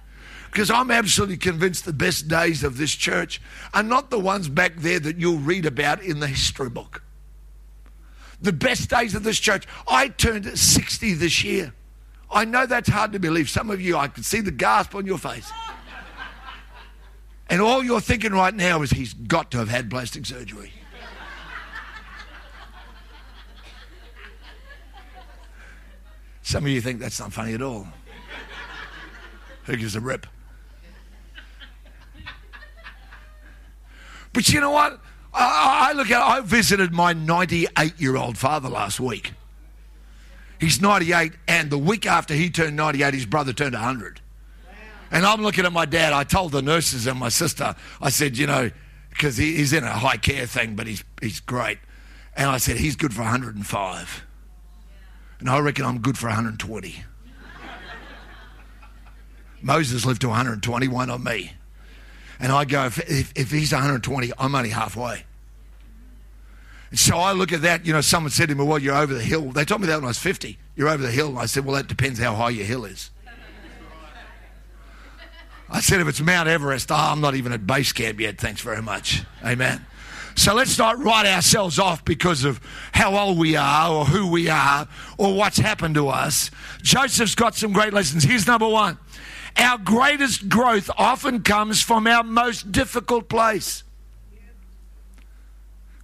Because 0.54 0.70
I'm 0.70 0.92
absolutely 0.92 1.38
convinced 1.38 1.84
the 1.84 1.94
best 1.94 2.28
days 2.28 2.64
of 2.64 2.78
this 2.78 2.92
church 2.92 3.42
are 3.74 3.82
not 3.82 4.12
the 4.12 4.20
ones 4.20 4.48
back 4.48 4.76
there 4.76 5.00
that 5.00 5.18
you'll 5.18 5.40
read 5.40 5.66
about 5.66 6.04
in 6.04 6.20
the 6.20 6.28
history 6.28 6.70
book. 6.70 7.02
The 8.40 8.54
best 8.54 8.88
days 8.88 9.16
of 9.16 9.24
this 9.24 9.40
church. 9.40 9.66
I 9.88 10.10
turned 10.10 10.46
60 10.46 11.14
this 11.16 11.44
year. 11.44 11.74
I 12.30 12.46
know 12.46 12.68
that's 12.68 12.88
hard 12.88 13.14
to 13.14 13.20
believe. 13.20 13.50
Some 13.50 13.72
of 13.72 13.82
you, 13.82 13.98
I 13.98 14.08
can 14.08 14.22
see 14.22 14.42
the 14.42 14.52
gasp 14.52 14.94
on 14.94 15.08
your 15.08 15.18
face. 15.18 15.52
And 17.50 17.60
all 17.60 17.84
you're 17.84 18.00
thinking 18.00 18.34
right 18.34 18.54
now 18.54 18.84
is 18.84 18.92
he's 18.92 19.16
got 19.16 19.50
to 19.52 19.58
have 19.58 19.70
had 19.70 19.90
plastic 19.90 20.24
surgery. 20.28 20.72
Some 26.44 26.64
of 26.64 26.70
you 26.70 26.80
think 26.80 27.00
that's 27.00 27.20
not 27.20 27.34
funny 27.34 27.56
at 27.56 27.64
all. 27.64 27.88
Who 29.64 29.78
gives 29.78 29.96
a 29.96 30.00
rip? 30.00 30.28
You 34.54 34.62
know 34.62 34.72
what? 34.72 35.00
I, 35.34 35.90
I 35.90 35.94
look 35.94 36.12
at. 36.12 36.22
I 36.22 36.42
visited 36.42 36.94
my 36.94 37.14
98 37.14 38.00
year 38.00 38.16
old 38.16 38.38
father 38.38 38.70
last 38.70 39.00
week. 39.00 39.34
He's 40.60 40.80
98, 40.80 41.34
and 41.48 41.70
the 41.70 41.78
week 41.78 42.06
after 42.06 42.34
he 42.34 42.50
turned 42.50 42.78
98, 42.78 43.14
his 43.14 43.26
brother 43.26 43.52
turned 43.52 43.74
100. 43.74 44.22
And 45.12 45.26
I'm 45.26 45.42
looking 45.42 45.66
at 45.66 45.74
my 45.74 45.86
dad. 45.86 46.14
I 46.14 46.24
told 46.24 46.54
the 46.54 46.62
nurses 46.62 47.06
and 47.06 47.20
my 47.20 47.30
sister, 47.30 47.76
I 48.02 48.10
said, 48.10 48.38
you 48.38 48.48
know, 48.48 48.72
because 49.10 49.38
he, 49.38 49.58
he's 49.58 49.74
in 49.74 49.84
a 49.84 49.92
high 49.92 50.18
care 50.18 50.46
thing, 50.48 50.76
but 50.76 50.88
he's, 50.88 51.04
he's 51.22 51.40
great. 51.40 51.80
And 52.36 52.50
I 52.50 52.58
said, 52.58 52.78
he's 52.78 52.96
good 52.96 53.14
for 53.14 53.22
105. 53.22 54.26
And 55.40 55.50
I 55.50 55.60
reckon 55.60 55.86
I'm 55.86 56.00
good 56.00 56.18
for 56.18 56.28
120. 56.28 57.04
Moses 59.62 60.06
lived 60.06 60.22
to 60.22 60.30
120, 60.30 60.88
why 60.88 61.06
not 61.06 61.22
me? 61.22 61.54
And 62.40 62.52
I 62.52 62.66
go, 62.66 62.86
if, 62.86 63.00
if, 63.10 63.34
if 63.36 63.52
he's 63.52 63.72
120, 63.72 64.32
I'm 64.38 64.56
only 64.56 64.70
halfway. 64.70 65.24
And 66.90 67.00
so 67.00 67.18
I 67.18 67.32
look 67.32 67.52
at 67.52 67.64
that, 67.64 67.86
you 67.86 67.94
know, 67.94 68.02
someone 68.02 68.30
said 68.30 68.50
to 68.50 68.56
me, 68.56 68.64
well, 68.64 68.80
you're 68.80 68.96
over 68.96 69.14
the 69.14 69.24
hill. 69.24 69.52
They 69.52 69.66
told 69.66 69.82
me 69.82 69.88
that 69.88 69.96
when 69.96 70.06
I 70.06 70.10
was 70.10 70.20
50. 70.20 70.58
You're 70.76 70.90
over 70.90 71.02
the 71.02 71.12
hill. 71.12 71.30
And 71.30 71.40
I 71.40 71.46
said, 71.46 71.66
well, 71.66 71.76
that 71.76 71.88
depends 71.88 72.20
how 72.20 72.36
high 72.36 72.50
your 72.50 72.66
hill 72.66 72.86
is. 72.86 73.10
I 75.70 75.80
said, 75.80 76.02
if 76.02 76.08
it's 76.08 76.22
Mount 76.22 76.48
Everest, 76.48 76.92
oh, 76.92 76.96
I'm 76.96 77.20
not 77.20 77.34
even 77.34 77.52
at 77.52 77.66
base 77.66 77.92
camp 77.94 78.20
yet. 78.20 78.38
Thanks 78.38 78.62
very 78.62 78.82
much. 78.82 79.24
Amen. 79.44 79.84
So 80.36 80.54
let's 80.54 80.78
not 80.78 81.00
write 81.00 81.26
ourselves 81.26 81.80
off 81.80 82.04
because 82.06 82.44
of 82.44 82.60
how 82.92 83.16
old 83.16 83.38
we 83.38 83.56
are 83.56 83.92
or 83.92 84.06
who 84.06 84.30
we 84.30 84.50
are 84.50 84.88
or 85.18 85.36
what's 85.36 85.58
happened 85.58 85.96
to 85.96 86.10
us. 86.10 86.52
Joseph's 86.82 87.36
got 87.36 87.56
some 87.56 87.72
great 87.72 87.94
lessons. 87.94 88.24
Here's 88.24 88.48
number 88.48 88.68
one 88.68 88.98
our 89.58 89.78
greatest 89.78 90.50
growth 90.50 90.90
often 90.98 91.42
comes 91.44 91.82
from 91.82 92.08
our 92.08 92.24
most 92.24 92.72
difficult 92.72 93.30
place. 93.30 93.84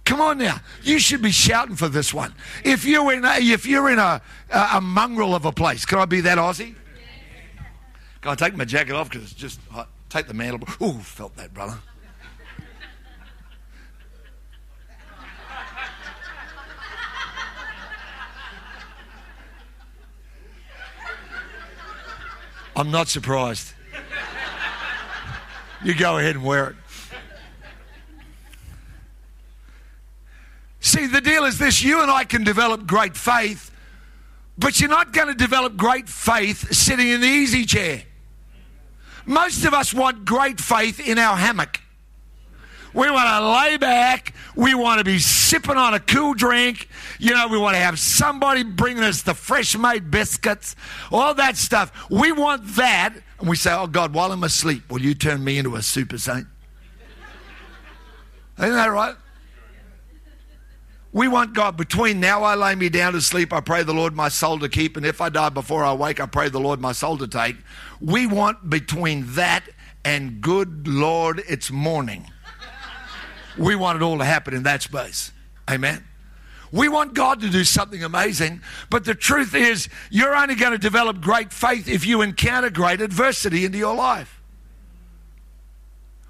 Come 0.04 0.20
on 0.20 0.38
now, 0.38 0.60
you 0.82 0.98
should 0.98 1.22
be 1.22 1.30
shouting 1.30 1.76
for 1.76 1.88
this 1.88 2.12
one. 2.12 2.34
If 2.64 2.84
you're 2.84 3.12
in 3.12 3.24
a, 3.24 3.36
if 3.38 3.64
you're 3.64 3.90
in 3.90 3.98
a, 4.00 4.20
a, 4.50 4.80
mongrel 4.80 5.36
of 5.36 5.44
a 5.44 5.52
place, 5.52 5.84
can 5.84 5.98
I 5.98 6.04
be 6.04 6.20
that 6.22 6.36
Aussie? 6.36 6.74
Can 8.20 8.32
I 8.32 8.34
take 8.34 8.56
my 8.56 8.64
jacket 8.64 8.94
off 8.94 9.08
because 9.08 9.30
it's 9.30 9.34
just 9.40 9.60
hot? 9.70 9.88
Take 10.08 10.26
the 10.26 10.34
mantle. 10.34 10.68
Ooh, 10.82 10.98
felt 10.98 11.36
that, 11.36 11.54
brother. 11.54 11.78
I'm 22.80 22.90
not 22.90 23.08
surprised. 23.08 23.74
You 25.84 25.94
go 25.94 26.16
ahead 26.16 26.36
and 26.36 26.42
wear 26.42 26.70
it. 26.70 26.76
See, 30.80 31.06
the 31.06 31.20
deal 31.20 31.44
is 31.44 31.58
this 31.58 31.82
you 31.82 32.00
and 32.00 32.10
I 32.10 32.24
can 32.24 32.42
develop 32.42 32.86
great 32.86 33.18
faith, 33.18 33.70
but 34.56 34.80
you're 34.80 34.88
not 34.88 35.12
going 35.12 35.28
to 35.28 35.34
develop 35.34 35.76
great 35.76 36.08
faith 36.08 36.72
sitting 36.74 37.08
in 37.08 37.20
the 37.20 37.26
easy 37.26 37.66
chair. 37.66 38.04
Most 39.26 39.66
of 39.66 39.74
us 39.74 39.92
want 39.92 40.24
great 40.24 40.58
faith 40.58 41.06
in 41.06 41.18
our 41.18 41.36
hammock. 41.36 41.80
We 42.92 43.10
want 43.10 43.28
to 43.28 43.48
lay 43.48 43.76
back. 43.76 44.34
We 44.56 44.74
want 44.74 44.98
to 44.98 45.04
be 45.04 45.18
sipping 45.18 45.76
on 45.76 45.94
a 45.94 46.00
cool 46.00 46.34
drink. 46.34 46.88
You 47.18 47.34
know, 47.34 47.48
we 47.48 47.58
want 47.58 47.74
to 47.74 47.80
have 47.80 47.98
somebody 47.98 48.62
bringing 48.62 49.04
us 49.04 49.22
the 49.22 49.34
fresh 49.34 49.76
made 49.76 50.10
biscuits, 50.10 50.74
all 51.12 51.34
that 51.34 51.56
stuff. 51.56 51.92
We 52.10 52.32
want 52.32 52.66
that. 52.76 53.14
And 53.38 53.48
we 53.48 53.56
say, 53.56 53.72
Oh 53.72 53.86
God, 53.86 54.12
while 54.12 54.32
I'm 54.32 54.44
asleep, 54.44 54.90
will 54.90 55.00
you 55.00 55.14
turn 55.14 55.44
me 55.44 55.58
into 55.58 55.76
a 55.76 55.82
super 55.82 56.18
saint? 56.18 56.46
Isn't 58.58 58.74
that 58.74 58.86
right? 58.86 59.14
We 61.12 61.26
want 61.26 61.54
God. 61.54 61.76
Between 61.76 62.20
now 62.20 62.44
I 62.44 62.54
lay 62.54 62.74
me 62.74 62.88
down 62.88 63.14
to 63.14 63.20
sleep, 63.20 63.52
I 63.52 63.60
pray 63.60 63.82
the 63.82 63.94
Lord 63.94 64.14
my 64.14 64.28
soul 64.28 64.58
to 64.60 64.68
keep, 64.68 64.96
and 64.96 65.04
if 65.04 65.20
I 65.20 65.28
die 65.28 65.48
before 65.48 65.84
I 65.84 65.92
wake, 65.92 66.20
I 66.20 66.26
pray 66.26 66.48
the 66.48 66.60
Lord 66.60 66.80
my 66.80 66.92
soul 66.92 67.18
to 67.18 67.26
take. 67.26 67.56
We 68.00 68.26
want 68.26 68.70
between 68.70 69.24
that 69.34 69.64
and 70.04 70.40
good 70.40 70.86
Lord, 70.86 71.42
it's 71.48 71.70
morning. 71.70 72.26
We 73.58 73.76
want 73.76 73.96
it 73.96 74.02
all 74.02 74.18
to 74.18 74.24
happen 74.24 74.54
in 74.54 74.62
that 74.64 74.82
space. 74.82 75.32
Amen. 75.68 76.04
We 76.72 76.88
want 76.88 77.14
God 77.14 77.40
to 77.40 77.50
do 77.50 77.64
something 77.64 78.02
amazing, 78.04 78.62
but 78.90 79.04
the 79.04 79.14
truth 79.14 79.54
is, 79.54 79.88
you're 80.08 80.36
only 80.36 80.54
going 80.54 80.72
to 80.72 80.78
develop 80.78 81.20
great 81.20 81.52
faith 81.52 81.88
if 81.88 82.06
you 82.06 82.22
encounter 82.22 82.70
great 82.70 83.00
adversity 83.00 83.64
into 83.64 83.78
your 83.78 83.96
life. 83.96 84.40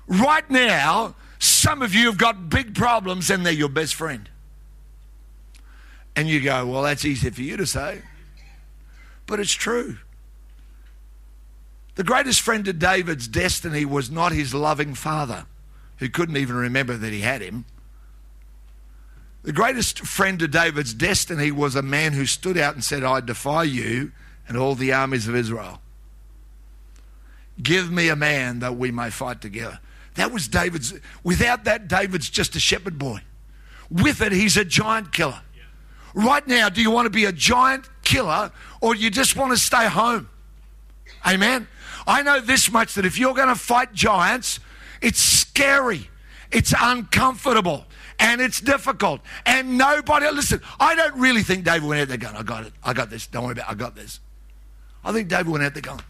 Right 0.07 0.49
now, 0.49 1.15
some 1.39 1.83
of 1.83 1.95
you 1.95 2.07
have 2.07 2.19
got 2.19 2.49
big 2.49 2.75
problems 2.75 3.31
and 3.31 3.45
they're 3.45 3.53
your 3.53 3.69
best 3.69 3.95
friend. 3.95 4.29
And 6.17 6.29
you 6.29 6.41
go, 6.41 6.67
well, 6.67 6.83
that's 6.83 7.05
easy 7.05 7.31
for 7.31 7.43
you 7.43 7.57
to 7.57 7.67
say, 7.67 8.03
but 9.27 9.41
it's 9.41 9.53
true. 9.53 9.99
The 11.97 12.05
greatest 12.05 12.41
friend 12.41 12.67
of 12.67 12.79
David's 12.79 13.29
destiny 13.29 13.85
was 13.85 14.11
not 14.11 14.33
his 14.33 14.55
loving 14.55 14.95
father 14.95 15.45
who 16.01 16.09
couldn't 16.09 16.37
even 16.37 16.57
remember 16.57 16.97
that 16.97 17.13
he 17.13 17.21
had 17.21 17.43
him. 17.43 17.65
The 19.43 19.53
greatest 19.53 20.01
friend 20.01 20.39
to 20.41 20.49
David's 20.49 20.93
destiny 20.93 21.51
was 21.51 21.77
a 21.77 21.83
man 21.83 22.13
who 22.13 22.27
stood 22.27 22.59
out 22.59 22.75
and 22.75 22.83
said, 22.83 23.05
I 23.05 23.21
defy 23.21 23.63
you 23.63 24.13
and 24.49 24.57
all 24.57 24.75
the 24.75 24.93
armies 24.93 25.29
of 25.29 25.37
Israel. 25.37 25.81
Give 27.63 27.91
me 27.91 28.09
a 28.09 28.17
man 28.17 28.59
that 28.61 28.77
we 28.77 28.91
may 28.91 29.11
fight 29.11 29.41
together. 29.41 29.79
That 30.15 30.33
was 30.33 30.49
David's. 30.49 30.95
Without 31.23 31.65
that, 31.65 31.89
David's 31.89 32.29
just 32.29 32.57
a 32.57 32.61
shepherd 32.61 32.99
boy. 32.99 33.21
With 33.91 34.21
it, 34.23 34.33
he's 34.33 34.57
a 34.57 34.65
giant 34.65 35.13
killer. 35.13 35.41
Right 36.15 36.47
now, 36.47 36.69
do 36.69 36.83
you 36.83 36.91
want 36.91 37.07
to 37.07 37.11
be 37.11 37.25
a 37.27 37.33
giant 37.33 37.89
killer 38.03 38.51
or 38.81 38.95
do 38.95 39.01
you 39.01 39.11
just 39.11 39.37
want 39.37 39.53
to 39.53 39.59
stay 39.59 39.87
home? 39.87 40.29
Amen. 41.27 41.69
I 42.07 42.23
know 42.23 42.41
this 42.41 42.71
much 42.71 42.95
that 42.95 43.05
if 43.05 43.19
you're 43.19 43.35
going 43.35 43.49
to 43.49 43.55
fight 43.55 43.93
giants, 43.93 44.59
it's 45.01 45.21
scary. 45.21 46.09
It's 46.51 46.75
uncomfortable 46.79 47.85
and 48.19 48.41
it's 48.41 48.61
difficult. 48.61 49.21
And 49.47 49.79
nobody, 49.79 50.29
listen, 50.31 50.61
I 50.79 50.95
don't 50.95 51.15
really 51.17 51.43
think 51.43 51.65
David 51.65 51.89
went 51.89 52.03
out 52.03 52.09
there 52.09 52.17
going, 52.19 52.37
I 52.37 52.43
got 52.43 52.67
it, 52.67 52.73
I 52.83 52.93
got 52.93 53.11
this, 53.11 53.27
don't 53.27 53.45
worry 53.45 53.53
about 53.53 53.69
it, 53.69 53.71
I 53.71 53.75
got 53.75 53.95
this. 53.95 54.21
I 55.05 55.13
think 55.13 55.29
David 55.29 55.49
went 55.49 55.65
out 55.65 55.75
there 55.75 55.83
going, 55.83 56.01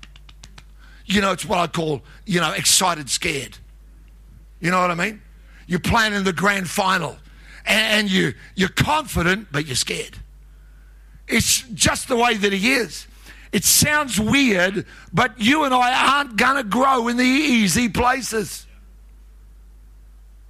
you 1.07 1.21
know, 1.21 1.33
it's 1.33 1.45
what 1.45 1.59
I 1.59 1.67
call, 1.67 2.03
you 2.27 2.41
know, 2.41 2.53
excited 2.53 3.09
scared. 3.09 3.59
You 4.61 4.71
know 4.71 4.81
what 4.81 4.91
I 4.91 4.95
mean? 4.95 5.23
You're 5.67 5.81
playing 5.81 6.15
in 6.15 6.25
the 6.25 6.33
grand 6.33 6.69
final 6.69 7.17
and 7.65 8.11
you, 8.11 8.35
you're 8.55 8.69
confident, 8.69 9.49
but 9.53 9.67
you're 9.67 9.77
scared. 9.77 10.19
It's 11.29 11.63
just 11.69 12.09
the 12.09 12.17
way 12.17 12.37
that 12.37 12.53
he 12.53 12.73
is. 12.73 13.07
It 13.53 13.65
sounds 13.65 14.19
weird, 14.19 14.87
but 15.13 15.41
you 15.41 15.65
and 15.65 15.75
I 15.75 16.17
aren't 16.17 16.37
going 16.37 16.57
to 16.57 16.65
grow 16.65 17.09
in 17.09 17.17
the 17.17 17.25
easy 17.25 17.89
places. 17.89 18.67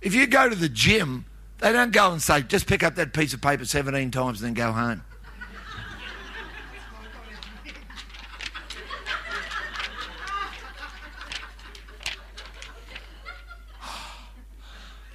If 0.01 0.15
you 0.15 0.27
go 0.27 0.49
to 0.49 0.55
the 0.55 0.69
gym, 0.69 1.27
they 1.59 1.73
don't 1.73 1.93
go 1.93 2.11
and 2.13 2.23
say, 2.23 2.43
just 2.43 2.67
pick 2.67 2.83
up 2.83 2.95
that 2.95 3.13
piece 3.13 3.35
of 3.35 3.43
paper 3.43 3.65
17 3.65 4.11
times 4.11 4.41
and 4.43 4.49
then 4.49 4.55
go 4.55 4.73
home. 4.73 5.03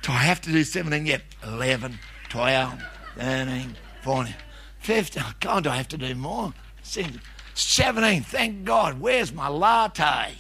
Do 0.04 0.12
I 0.12 0.18
have 0.18 0.40
to 0.42 0.52
do 0.52 0.64
17? 0.64 1.08
Yep. 1.08 1.24
11, 1.46 1.98
12, 2.30 2.84
13, 3.18 3.76
14, 4.04 4.36
15. 4.80 5.24
Oh, 5.26 5.34
God, 5.40 5.64
do 5.64 5.72
I 5.72 5.78
have 5.78 5.88
to 5.88 5.98
do 5.98 6.14
more? 6.14 6.54
17. 6.84 8.22
Thank 8.22 8.66
God. 8.66 9.00
Where's 9.00 9.34
my 9.34 9.48
latte? 9.48 10.36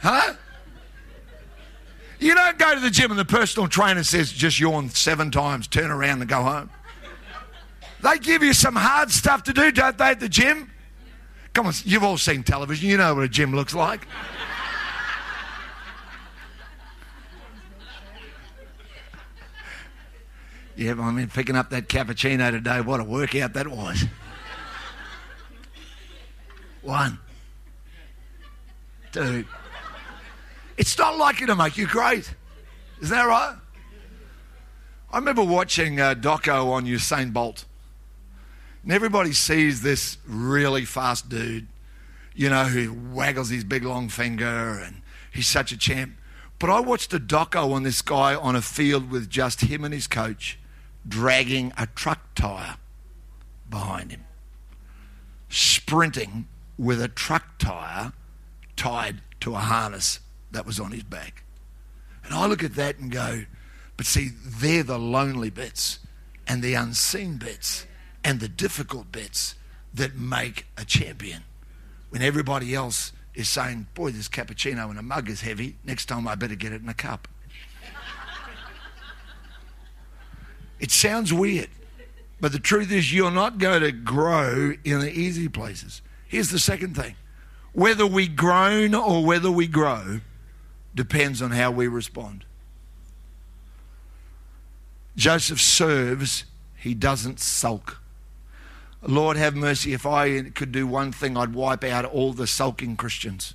Huh? 0.00 0.34
You 2.18 2.34
don't 2.34 2.58
go 2.58 2.74
to 2.74 2.80
the 2.80 2.90
gym 2.90 3.10
and 3.10 3.20
the 3.20 3.24
personal 3.24 3.68
trainer 3.68 4.02
says 4.02 4.32
just 4.32 4.58
yawn 4.58 4.88
seven 4.90 5.30
times, 5.30 5.66
turn 5.66 5.90
around 5.90 6.20
and 6.20 6.28
go 6.28 6.42
home. 6.42 6.70
They 8.02 8.18
give 8.18 8.42
you 8.42 8.52
some 8.52 8.76
hard 8.76 9.10
stuff 9.10 9.42
to 9.44 9.52
do, 9.52 9.70
don't 9.72 9.98
they, 9.98 10.10
at 10.10 10.20
the 10.20 10.28
gym? 10.28 10.70
Come 11.52 11.66
on, 11.66 11.74
you've 11.84 12.04
all 12.04 12.18
seen 12.18 12.42
television. 12.42 12.88
You 12.88 12.98
know 12.98 13.14
what 13.14 13.24
a 13.24 13.28
gym 13.28 13.54
looks 13.54 13.74
like. 13.74 14.06
Yeah, 20.76 20.94
I 21.00 21.10
mean, 21.10 21.28
picking 21.28 21.56
up 21.56 21.70
that 21.70 21.88
cappuccino 21.88 22.50
today, 22.50 22.82
what 22.82 23.00
a 23.00 23.04
workout 23.04 23.54
that 23.54 23.66
was. 23.66 24.04
One, 26.82 27.18
two. 29.12 29.46
It's 30.76 30.96
not 30.98 31.16
likely 31.16 31.46
to 31.46 31.56
make 31.56 31.76
you 31.76 31.86
great. 31.86 32.34
Isn't 33.00 33.16
that 33.16 33.24
right? 33.24 33.56
I 35.12 35.18
remember 35.18 35.44
watching 35.44 36.00
uh, 36.00 36.14
Doco 36.14 36.70
on 36.72 36.84
Usain 36.84 37.32
Bolt. 37.32 37.64
And 38.82 38.92
everybody 38.92 39.32
sees 39.32 39.82
this 39.82 40.18
really 40.26 40.84
fast 40.84 41.28
dude, 41.28 41.66
you 42.34 42.48
know, 42.48 42.64
who 42.64 42.92
waggles 43.14 43.48
his 43.48 43.64
big 43.64 43.82
long 43.82 44.08
finger 44.08 44.80
and 44.84 45.02
he's 45.32 45.48
such 45.48 45.72
a 45.72 45.76
champ. 45.76 46.16
But 46.58 46.70
I 46.70 46.80
watched 46.80 47.12
a 47.12 47.18
doco 47.18 47.72
on 47.72 47.82
this 47.82 48.00
guy 48.00 48.34
on 48.34 48.56
a 48.56 48.62
field 48.62 49.10
with 49.10 49.28
just 49.28 49.62
him 49.62 49.84
and 49.84 49.92
his 49.92 50.06
coach 50.06 50.58
dragging 51.06 51.72
a 51.76 51.86
truck 51.86 52.34
tyre 52.34 52.76
behind 53.68 54.10
him, 54.10 54.24
sprinting 55.48 56.46
with 56.78 57.00
a 57.00 57.08
truck 57.08 57.58
tyre 57.58 58.12
tied 58.76 59.20
to 59.40 59.54
a 59.54 59.58
harness 59.58 60.20
that 60.56 60.66
was 60.66 60.80
on 60.80 60.90
his 60.90 61.02
back. 61.02 61.44
And 62.24 62.34
I 62.34 62.46
look 62.46 62.64
at 62.64 62.74
that 62.74 62.98
and 62.98 63.10
go, 63.10 63.44
but 63.96 64.06
see, 64.06 64.30
they're 64.44 64.82
the 64.82 64.98
lonely 64.98 65.50
bits 65.50 66.00
and 66.48 66.62
the 66.62 66.74
unseen 66.74 67.36
bits 67.36 67.86
and 68.24 68.40
the 68.40 68.48
difficult 68.48 69.12
bits 69.12 69.54
that 69.92 70.16
make 70.16 70.66
a 70.76 70.84
champion. 70.84 71.42
When 72.08 72.22
everybody 72.22 72.74
else 72.74 73.12
is 73.34 73.48
saying, 73.48 73.88
boy, 73.94 74.12
this 74.12 74.28
cappuccino 74.28 74.90
in 74.90 74.96
a 74.96 75.02
mug 75.02 75.28
is 75.28 75.42
heavy, 75.42 75.76
next 75.84 76.06
time 76.06 76.26
I 76.26 76.34
better 76.34 76.54
get 76.54 76.72
it 76.72 76.82
in 76.82 76.88
a 76.88 76.94
cup. 76.94 77.28
It 80.80 80.90
sounds 80.90 81.32
weird, 81.32 81.68
but 82.40 82.52
the 82.52 82.58
truth 82.58 82.90
is, 82.92 83.12
you're 83.12 83.30
not 83.30 83.58
going 83.58 83.82
to 83.82 83.92
grow 83.92 84.72
in 84.84 85.00
the 85.00 85.10
easy 85.10 85.48
places. 85.48 86.02
Here's 86.28 86.50
the 86.50 86.58
second 86.58 86.96
thing 86.96 87.14
whether 87.72 88.06
we 88.06 88.26
groan 88.26 88.94
or 88.94 89.22
whether 89.24 89.50
we 89.50 89.66
grow 89.66 90.20
depends 90.96 91.40
on 91.40 91.52
how 91.52 91.70
we 91.70 91.86
respond. 91.86 92.44
Joseph 95.14 95.60
serves, 95.60 96.44
he 96.74 96.94
doesn't 96.94 97.38
sulk. 97.38 98.00
Lord, 99.02 99.36
have 99.36 99.54
mercy. 99.54 99.92
If 99.92 100.04
I 100.04 100.50
could 100.50 100.72
do 100.72 100.86
one 100.86 101.12
thing, 101.12 101.36
I'd 101.36 101.54
wipe 101.54 101.84
out 101.84 102.04
all 102.04 102.32
the 102.32 102.46
sulking 102.46 102.96
Christians. 102.96 103.54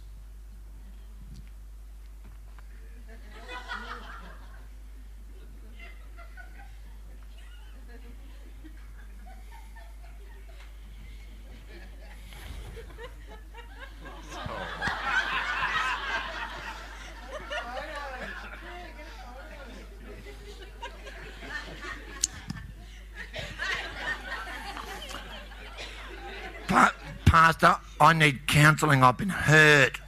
Pastor, 27.31 27.77
I 28.01 28.13
need 28.13 28.47
counselling. 28.47 29.03
I've 29.03 29.17
been 29.17 29.29
hurt. 29.29 29.99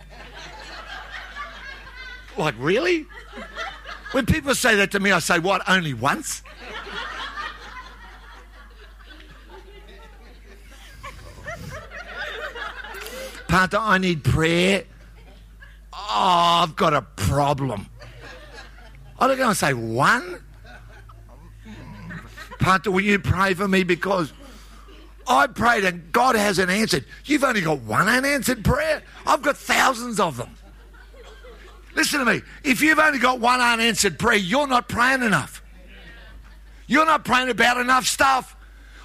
Like, 2.36 2.56
really? 2.58 3.06
When 4.14 4.26
people 4.26 4.56
say 4.56 4.76
that 4.78 4.90
to 4.92 5.00
me, 5.00 5.12
I 5.12 5.20
say, 5.20 5.38
What, 5.38 5.62
only 5.70 5.94
once? 5.94 6.42
Pastor, 13.48 13.78
I 13.78 14.00
need 14.00 14.24
prayer. 14.24 14.86
Oh, 15.94 16.64
I've 16.64 16.76
got 16.76 16.96
a 16.96 17.04
problem. 17.04 17.86
I 19.20 19.28
don't 19.28 19.38
go 19.38 19.50
and 19.50 19.58
say, 19.58 19.76
One? 19.76 20.44
Pastor, 22.58 22.90
will 22.90 23.02
you 23.02 23.20
pray 23.20 23.54
for 23.54 23.68
me 23.68 23.84
because 23.84 24.34
I 25.28 25.48
prayed 25.48 25.86
and 25.86 26.12
God 26.12 26.36
hasn't 26.36 26.70
answered. 26.70 27.06
You've 27.26 27.44
only 27.44 27.62
got 27.62 27.80
one 27.82 28.08
unanswered 28.08 28.64
prayer. 28.64 29.04
I've 29.26 29.42
got 29.42 29.58
thousands 29.58 30.20
of 30.20 30.38
them. 30.38 30.50
Listen 31.96 32.20
to 32.20 32.26
me. 32.26 32.42
If 32.64 32.82
you've 32.82 33.00
only 33.00 33.20
got 33.20 33.40
one 33.40 33.62
unanswered 33.62 34.18
prayer, 34.18 34.38
you're 34.38 34.68
not 34.68 34.90
praying 34.90 35.22
enough. 35.22 35.64
You're 36.88 37.06
not 37.06 37.24
praying 37.24 37.50
about 37.50 37.78
enough 37.78 38.06
stuff. 38.06 38.56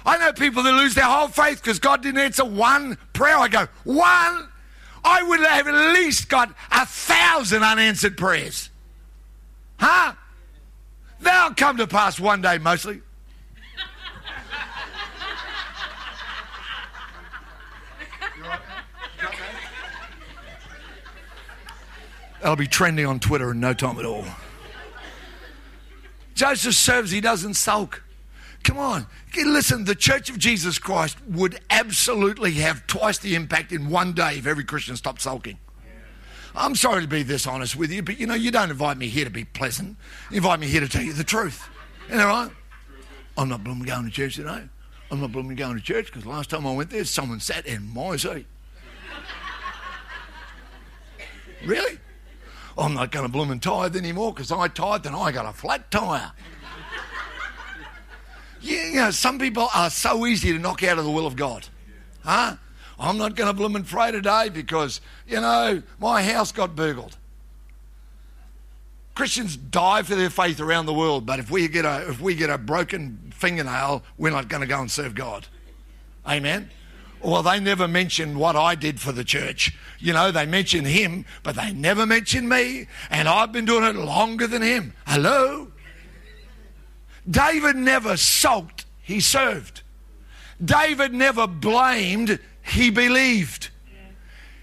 I 0.05 0.17
know 0.17 0.33
people 0.33 0.63
that 0.63 0.73
lose 0.73 0.95
their 0.95 1.05
whole 1.05 1.27
faith 1.27 1.61
because 1.61 1.79
God 1.79 2.01
didn't 2.01 2.19
answer 2.19 2.43
one 2.43 2.97
prayer. 3.13 3.37
I 3.37 3.47
go, 3.47 3.67
one? 3.83 4.47
I 5.03 5.23
would 5.23 5.39
have 5.39 5.67
at 5.67 5.93
least 5.93 6.29
got 6.29 6.53
a 6.71 6.85
thousand 6.85 7.63
unanswered 7.63 8.17
prayers. 8.17 8.69
Huh? 9.79 10.13
They'll 11.21 11.53
come 11.53 11.77
to 11.77 11.87
pass 11.87 12.19
one 12.19 12.41
day 12.41 12.57
mostly. 12.57 13.01
That'll 22.41 22.55
be 22.55 22.67
trending 22.67 23.05
on 23.05 23.19
Twitter 23.19 23.51
in 23.51 23.59
no 23.59 23.73
time 23.73 23.99
at 23.99 24.05
all. 24.05 24.25
Joseph 26.35 26.75
serves, 26.75 27.11
he 27.11 27.19
doesn't 27.19 27.55
sulk. 27.55 28.03
Come 28.63 28.77
on. 28.77 29.07
Listen, 29.35 29.85
the 29.85 29.95
Church 29.95 30.29
of 30.29 30.37
Jesus 30.37 30.79
Christ 30.79 31.17
would 31.27 31.59
absolutely 31.69 32.53
have 32.53 32.87
twice 32.87 33.17
the 33.17 33.35
impact 33.35 33.71
in 33.71 33.89
one 33.89 34.13
day 34.13 34.37
if 34.37 34.47
every 34.47 34.63
Christian 34.63 34.95
stopped 34.95 35.21
sulking. 35.21 35.57
I'm 36.55 36.75
sorry 36.75 37.01
to 37.03 37.07
be 37.07 37.23
this 37.23 37.45
honest 37.45 37.75
with 37.75 37.91
you, 37.91 38.01
but 38.01 38.19
you 38.19 38.27
know, 38.27 38.33
you 38.33 38.51
don't 38.51 38.69
invite 38.69 38.97
me 38.97 39.07
here 39.07 39.25
to 39.25 39.31
be 39.31 39.45
pleasant. 39.45 39.97
You 40.31 40.37
invite 40.37 40.59
me 40.59 40.67
here 40.67 40.81
to 40.81 40.89
tell 40.89 41.03
you 41.03 41.13
the 41.13 41.23
truth. 41.23 41.69
That 42.09 42.23
right? 42.23 42.51
I'm 43.37 43.49
not 43.49 43.63
blooming 43.63 43.85
going 43.85 44.05
to 44.05 44.11
church 44.11 44.35
today. 44.35 44.63
I'm 45.11 45.21
not 45.21 45.31
blooming 45.31 45.55
going 45.55 45.75
to 45.75 45.81
church 45.81 46.07
because 46.07 46.25
last 46.25 46.49
time 46.49 46.65
I 46.65 46.73
went 46.73 46.89
there, 46.89 47.05
someone 47.05 47.39
sat 47.39 47.65
in 47.65 47.93
my 47.93 48.17
seat. 48.17 48.45
really? 51.65 51.99
I'm 52.77 52.93
not 52.93 53.11
going 53.11 53.25
to 53.25 53.31
bloom 53.31 53.51
and 53.51 53.61
tithe 53.61 53.95
anymore 53.95 54.33
because 54.33 54.51
I 54.51 54.67
tithe 54.67 55.05
and 55.05 55.15
I 55.15 55.31
got 55.31 55.45
a 55.45 55.53
flat 55.53 55.89
tyre. 55.91 56.31
yeah, 58.61 58.87
you 58.87 58.95
know, 58.95 59.11
some 59.11 59.39
people 59.39 59.69
are 59.73 59.89
so 59.89 60.25
easy 60.25 60.53
to 60.53 60.59
knock 60.59 60.83
out 60.83 60.97
of 60.97 61.05
the 61.05 61.11
will 61.11 61.27
of 61.27 61.35
God. 61.35 61.67
Huh? 62.23 62.55
I'm 62.99 63.17
not 63.17 63.35
going 63.35 63.47
to 63.47 63.53
bloom 63.53 63.75
and 63.75 63.87
pray 63.87 64.11
today 64.11 64.49
because, 64.49 64.99
you 65.27 65.39
know, 65.39 65.81
my 65.99 66.21
house 66.21 66.51
got 66.51 66.75
burgled. 66.75 67.17
Christians 69.15 69.57
die 69.57 70.03
for 70.03 70.15
their 70.15 70.29
faith 70.29 70.61
around 70.61 70.85
the 70.85 70.93
world, 70.93 71.25
but 71.25 71.39
if 71.39 71.51
we 71.51 71.67
get 71.67 71.85
a, 71.85 72.09
if 72.09 72.21
we 72.21 72.35
get 72.35 72.49
a 72.49 72.57
broken 72.57 73.33
fingernail, 73.35 74.03
we're 74.17 74.31
not 74.31 74.47
going 74.47 74.61
to 74.61 74.67
go 74.67 74.79
and 74.79 74.89
serve 74.89 75.15
God. 75.15 75.47
Amen? 76.27 76.69
Well, 77.21 77.43
they 77.43 77.59
never 77.59 77.87
mentioned 77.87 78.37
what 78.37 78.55
I 78.55 78.75
did 78.75 78.99
for 78.99 79.11
the 79.11 79.23
church. 79.23 79.75
You 79.99 80.13
know, 80.13 80.31
they 80.31 80.45
mention 80.45 80.85
him, 80.85 81.25
but 81.43 81.55
they 81.55 81.73
never 81.73 82.05
mention 82.05 82.47
me, 82.47 82.87
and 83.09 83.27
I've 83.27 83.51
been 83.51 83.65
doing 83.65 83.83
it 83.83 83.95
longer 83.95 84.47
than 84.47 84.61
him. 84.61 84.93
Hello? 85.05 85.71
David 87.29 87.75
never 87.75 88.15
sulked, 88.15 88.85
he 89.01 89.19
served. 89.19 89.81
David 90.63 91.13
never 91.13 91.47
blamed, 91.47 92.39
he 92.63 92.89
believed. 92.89 93.69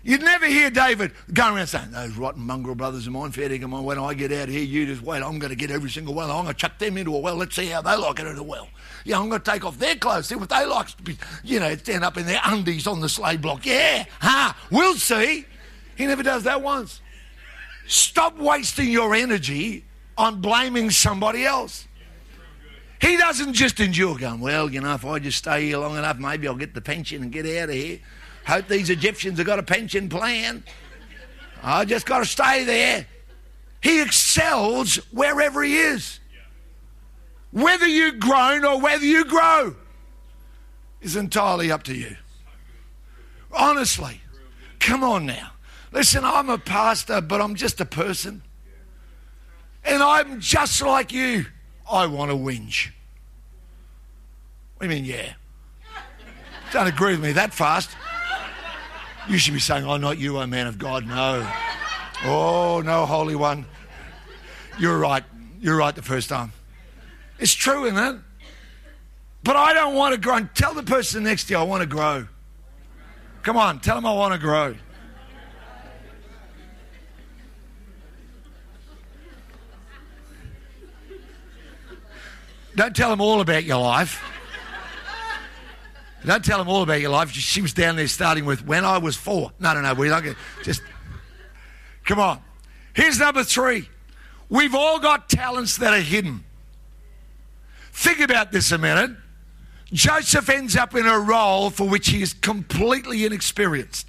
You'd 0.07 0.23
never 0.23 0.47
hear 0.47 0.71
David 0.71 1.11
going 1.35 1.57
around 1.57 1.66
saying, 1.66 1.90
Those 1.90 2.16
rotten 2.16 2.40
mongrel 2.42 2.77
brothers 2.77 3.09
of 3.09 3.12
mine, 3.12 3.33
fair 3.33 3.49
dinkum, 3.49 3.83
when 3.83 3.99
I 3.99 4.14
get 4.14 4.31
out 4.31 4.49
here, 4.49 4.62
you 4.62 4.87
just 4.87 5.03
wait. 5.03 5.21
I'm 5.21 5.40
going 5.40 5.51
to 5.51 5.57
get 5.57 5.73
every 5.73 5.90
single 5.90 6.14
one. 6.14 6.31
I'm 6.31 6.45
going 6.45 6.47
to 6.47 6.55
chuck 6.55 6.79
them 6.79 6.97
into 6.97 7.12
a 7.16 7.19
well. 7.19 7.35
Let's 7.35 7.57
see 7.57 7.66
how 7.66 7.83
they 7.83 7.97
like 7.97 8.21
it 8.21 8.27
in 8.29 8.37
a 8.37 8.42
well. 8.42 8.69
Yeah, 9.05 9.19
I'm 9.19 9.29
going 9.29 9.42
to 9.42 9.51
take 9.51 9.64
off 9.64 9.81
their 9.81 9.97
clothes, 9.97 10.29
see 10.29 10.37
what 10.37 10.49
they 10.49 10.64
like 10.64 10.97
to 10.97 11.03
be, 11.03 11.19
you 11.42 11.59
know, 11.59 11.75
stand 11.75 12.05
up 12.05 12.16
in 12.16 12.25
their 12.25 12.40
undies 12.45 12.87
on 12.87 13.01
the 13.01 13.09
sleigh 13.09 13.37
block. 13.37 13.66
Yeah, 13.66 14.05
huh? 14.21 14.53
We'll 14.71 14.95
see. 14.95 15.45
He 15.97 16.07
never 16.07 16.23
does 16.23 16.45
that 16.45 16.62
once. 16.62 17.01
Stop 17.88 18.38
wasting 18.38 18.88
your 18.88 19.12
energy 19.12 19.85
on 20.16 20.40
blaming 20.40 20.90
somebody 20.92 21.45
else. 21.45 21.88
He 23.01 23.16
doesn't 23.16 23.55
just 23.55 23.81
endure 23.81 24.16
going, 24.16 24.38
well, 24.38 24.71
you 24.71 24.81
know, 24.81 24.95
if 24.95 25.05
I 25.05 25.19
just 25.19 25.38
stay 25.38 25.66
here 25.66 25.79
long 25.79 25.99
enough, 25.99 26.19
maybe 26.19 26.47
I'll 26.47 26.55
get 26.55 26.75
the 26.75 26.81
pension 26.81 27.25
and 27.25 27.33
get 27.33 27.45
out 27.45 27.71
of 27.71 27.75
here. 27.75 27.99
Hope 28.47 28.69
these 28.69 28.91
Egyptians 28.91 29.39
have 29.39 29.47
got 29.47 29.59
a 29.59 29.63
pension 29.63 30.09
plan. 30.09 30.63
I 31.63 31.85
just 31.85 32.07
got 32.07 32.21
to 32.21 32.25
stay 32.25 32.65
there. 32.65 33.07
He 33.83 34.01
excels 34.01 34.97
wherever 35.11 35.63
he 35.63 35.77
is. 35.77 36.21
Whether 37.51 37.87
you 37.87 38.13
groan 38.13 38.65
or 38.65 38.81
whether 38.81 39.05
you 39.05 39.25
grow 39.25 39.75
is 41.01 41.17
entirely 41.17 41.73
up 41.73 41.83
to 41.85 41.95
you. 41.95 42.17
Honestly. 43.53 44.21
Come 44.79 45.03
on 45.03 45.27
now. 45.27 45.51
Listen, 45.91 46.25
I'm 46.25 46.49
a 46.49 46.59
pastor, 46.59 47.21
but 47.21 47.41
I'm 47.41 47.57
just 47.57 47.81
a 47.81 47.85
person. 47.85 48.43
And 49.85 50.03
I'm 50.03 50.41
just 50.41 50.81
like 50.83 51.13
you. 51.13 51.47
I 51.91 52.07
want 52.07 52.31
to 52.31 52.37
whinge. 52.37 52.91
What 54.77 54.87
do 54.89 54.95
you 54.95 55.03
mean, 55.03 55.05
yeah? 55.05 55.33
Don't 56.73 56.87
agree 56.87 57.13
with 57.13 57.25
me 57.25 57.33
that 57.33 57.55
fast. 57.55 57.91
You 59.29 59.39
should 59.39 59.55
be 59.55 59.61
saying, 59.61 59.85
Oh, 59.85 59.97
not 59.97 60.19
you, 60.19 60.39
oh 60.39 60.47
man 60.47 60.67
of 60.67 60.79
God. 60.79 61.07
No. 61.07 61.51
Oh, 62.25 62.83
no, 62.85 63.07
Holy 63.07 63.35
One. 63.35 63.67
You're 64.79 64.99
right. 64.99 65.25
You're 65.61 65.77
right 65.77 65.95
the 65.95 66.03
first 66.03 66.29
time. 66.29 66.53
It's 67.39 67.55
true, 67.55 67.85
isn't 67.87 67.99
it? 67.99 68.21
But 69.43 69.57
I 69.57 69.75
don't 69.75 69.95
want 69.95 70.15
to 70.15 70.21
grow. 70.21 70.37
And 70.37 70.55
tell 70.55 70.75
the 70.75 70.83
person 70.83 71.25
next 71.25 71.45
to 71.45 71.55
you, 71.55 71.59
I 71.59 71.62
want 71.62 71.83
to 71.83 71.87
grow. 71.87 72.27
Come 73.43 73.57
on, 73.57 73.81
tell 73.81 73.95
them 73.95 74.07
I 74.07 74.12
want 74.12 74.35
to 74.35 74.41
grow. 74.41 74.75
Don't 82.75 82.95
tell 82.95 83.09
them 83.09 83.21
all 83.21 83.41
about 83.41 83.65
your 83.65 83.81
life. 83.81 84.23
Don't 86.27 86.45
tell 86.45 86.59
them 86.59 86.69
all 86.69 86.83
about 86.83 87.01
your 87.01 87.11
life. 87.11 87.31
She 87.31 87.62
was 87.62 87.73
down 87.73 87.95
there 87.95 88.09
starting 88.09 88.45
with 88.45 88.67
when 88.67 88.85
I 88.85 88.99
was 88.99 89.15
four. 89.15 89.53
No, 89.61 89.75
no, 89.75 89.81
no. 89.81 89.93
Not 89.93 90.25
going 90.25 90.35
to 90.35 90.65
just. 90.65 90.83
Come 92.05 92.19
on. 92.19 92.41
Here's 92.95 93.21
number 93.21 93.45
three. 93.45 93.89
We've 94.49 94.75
all 94.75 94.99
got 94.99 95.29
talents 95.29 95.77
that 95.77 95.95
are 95.95 96.01
hidden. 96.01 96.45
Think 97.93 98.19
about 98.19 98.51
this 98.51 98.73
a 98.73 98.79
minute. 98.79 99.12
Joseph 99.93 100.49
ends 100.49 100.77
up 100.77 100.97
in 100.97 101.07
a 101.07 101.17
role 101.17 101.71
for 101.71 101.89
which 101.89 102.09
he 102.09 102.23
is 102.23 102.35
completely 102.35 103.25
inexperienced. 103.25 104.09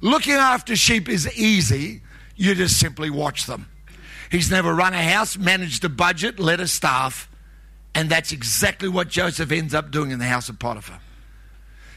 Looking 0.00 0.34
after 0.34 0.74
sheep 0.74 1.08
is 1.08 1.32
easy, 1.38 2.02
you 2.34 2.56
just 2.56 2.80
simply 2.80 3.10
watch 3.10 3.46
them. 3.46 3.68
He's 4.28 4.50
never 4.50 4.74
run 4.74 4.92
a 4.92 5.02
house, 5.02 5.38
managed 5.38 5.84
a 5.84 5.88
budget, 5.88 6.40
led 6.40 6.58
a 6.58 6.66
staff, 6.66 7.28
and 7.94 8.10
that's 8.10 8.32
exactly 8.32 8.88
what 8.88 9.08
Joseph 9.08 9.52
ends 9.52 9.72
up 9.72 9.92
doing 9.92 10.10
in 10.10 10.18
the 10.18 10.26
house 10.26 10.48
of 10.48 10.58
Potiphar. 10.58 10.98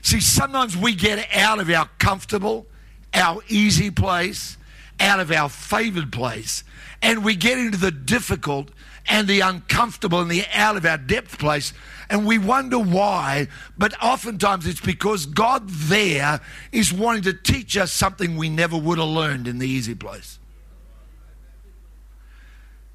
See, 0.01 0.19
sometimes 0.19 0.75
we 0.75 0.95
get 0.95 1.27
out 1.35 1.59
of 1.59 1.69
our 1.69 1.89
comfortable, 1.99 2.65
our 3.13 3.41
easy 3.47 3.91
place, 3.91 4.57
out 4.99 5.19
of 5.19 5.31
our 5.31 5.49
favored 5.49 6.11
place, 6.11 6.63
and 7.01 7.23
we 7.23 7.35
get 7.35 7.57
into 7.57 7.77
the 7.77 7.91
difficult 7.91 8.69
and 9.07 9.27
the 9.27 9.39
uncomfortable 9.39 10.19
and 10.19 10.29
the 10.29 10.43
out 10.53 10.77
of 10.77 10.85
our 10.85 10.97
depth 10.97 11.39
place, 11.39 11.73
and 12.09 12.25
we 12.25 12.37
wonder 12.37 12.77
why. 12.77 13.47
But 13.77 13.93
oftentimes 14.01 14.67
it's 14.67 14.79
because 14.79 15.25
God 15.25 15.67
there 15.67 16.39
is 16.71 16.93
wanting 16.93 17.23
to 17.23 17.33
teach 17.33 17.77
us 17.77 17.91
something 17.91 18.37
we 18.37 18.49
never 18.49 18.77
would 18.77 18.99
have 18.99 19.07
learned 19.07 19.47
in 19.47 19.59
the 19.59 19.67
easy 19.67 19.95
place. 19.95 20.39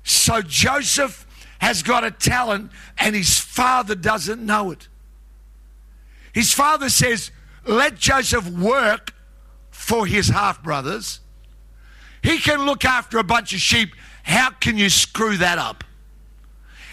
So 0.04 0.42
Joseph 0.42 1.26
has 1.58 1.82
got 1.82 2.04
a 2.04 2.10
talent, 2.10 2.70
and 2.98 3.16
his 3.16 3.40
father 3.40 3.94
doesn't 3.94 4.44
know 4.44 4.70
it. 4.70 4.88
His 6.37 6.53
father 6.53 6.90
says, 6.90 7.31
Let 7.64 7.96
Joseph 7.96 8.46
work 8.51 9.14
for 9.70 10.05
his 10.05 10.29
half 10.29 10.62
brothers. 10.62 11.20
He 12.22 12.37
can 12.37 12.66
look 12.66 12.85
after 12.85 13.16
a 13.16 13.25
bunch 13.25 13.55
of 13.55 13.61
sheep. 13.61 13.94
How 14.22 14.51
can 14.51 14.77
you 14.77 14.90
screw 14.90 15.38
that 15.38 15.57
up? 15.57 15.83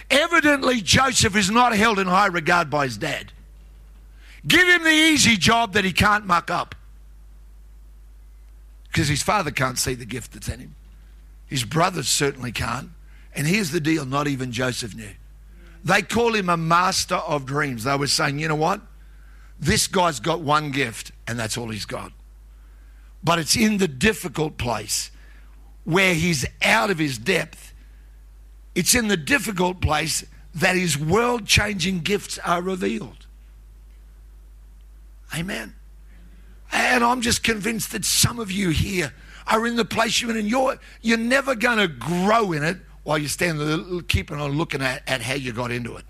Evidently, 0.10 0.80
Joseph 0.80 1.36
is 1.36 1.52
not 1.52 1.76
held 1.76 2.00
in 2.00 2.08
high 2.08 2.28
regard 2.28 2.70
by 2.70 2.86
his 2.86 2.98
dad. 2.98 3.34
Give 4.48 4.66
him 4.66 4.84
the 4.84 4.90
easy 4.90 5.36
job 5.36 5.74
that 5.74 5.84
he 5.84 5.92
can't 5.92 6.26
muck 6.26 6.50
up. 6.50 6.74
Because 8.88 9.10
his 9.10 9.24
father 9.24 9.52
can't 9.52 9.78
see 9.78 9.94
the 9.94 10.06
gift 10.06 10.32
that's 10.32 10.48
in 10.48 10.62
him. 10.62 10.76
His 11.48 11.66
brothers 11.66 12.08
certainly 12.08 12.54
can't. 12.54 12.92
And 13.36 13.46
here's 13.46 13.72
the 13.72 13.82
deal 13.82 14.06
not 14.06 14.30
even 14.30 14.54
Joseph 14.54 14.96
knew. 14.96 15.16
They 15.84 16.02
call 16.02 16.34
him 16.34 16.48
a 16.48 16.56
master 16.56 17.16
of 17.16 17.46
dreams. 17.46 17.84
They 17.84 17.98
were 17.98 18.08
saying, 18.08 18.40
you 18.40 18.48
know 18.48 18.56
what? 18.56 18.80
This 19.64 19.88
guy's 19.88 20.20
got 20.20 20.42
one 20.42 20.72
gift, 20.72 21.14
and 21.26 21.40
that's 21.40 21.58
all 21.58 21.70
he's 21.70 21.86
got. 21.86 22.12
But 23.24 23.40
it's 23.40 23.56
in 23.56 23.78
the 23.78 23.88
difficult 23.88 24.58
place 24.58 25.10
where 25.86 26.14
he's 26.14 26.46
out 26.62 26.90
of 26.90 27.00
his 27.00 27.18
depth. 27.18 27.74
It's 28.76 28.94
in 28.94 29.08
the 29.08 29.16
difficult 29.16 29.80
place 29.80 30.26
that 30.54 30.76
his 30.76 30.98
world 30.98 31.48
changing 31.48 32.02
gifts 32.02 32.38
are 32.40 32.62
revealed. 32.62 33.26
Amen. 35.34 35.74
And 36.74 37.02
I'm 37.02 37.22
just 37.22 37.42
convinced 37.42 37.94
that 37.94 38.04
some 38.04 38.40
of 38.40 38.52
you 38.52 38.72
here 38.72 39.14
are 39.48 39.66
in 39.66 39.78
the 39.78 39.86
place 39.86 40.22
you're 40.22 40.32
in, 40.32 40.38
and 40.38 40.48
you're, 40.50 40.78
you're 41.02 41.18
never 41.18 41.56
going 41.56 41.78
to 41.78 41.88
grow 41.88 42.52
in 42.52 42.64
it 42.64 42.80
while 43.04 43.18
you're 43.18 43.30
standing 43.30 43.66
there 43.66 44.02
keeping 44.02 44.42
on 44.42 44.52
looking 44.52 44.82
at, 44.82 45.04
at 45.08 45.22
how 45.22 45.36
you 45.36 45.54
got 45.54 45.72
into 45.72 45.96
it. 45.96 46.04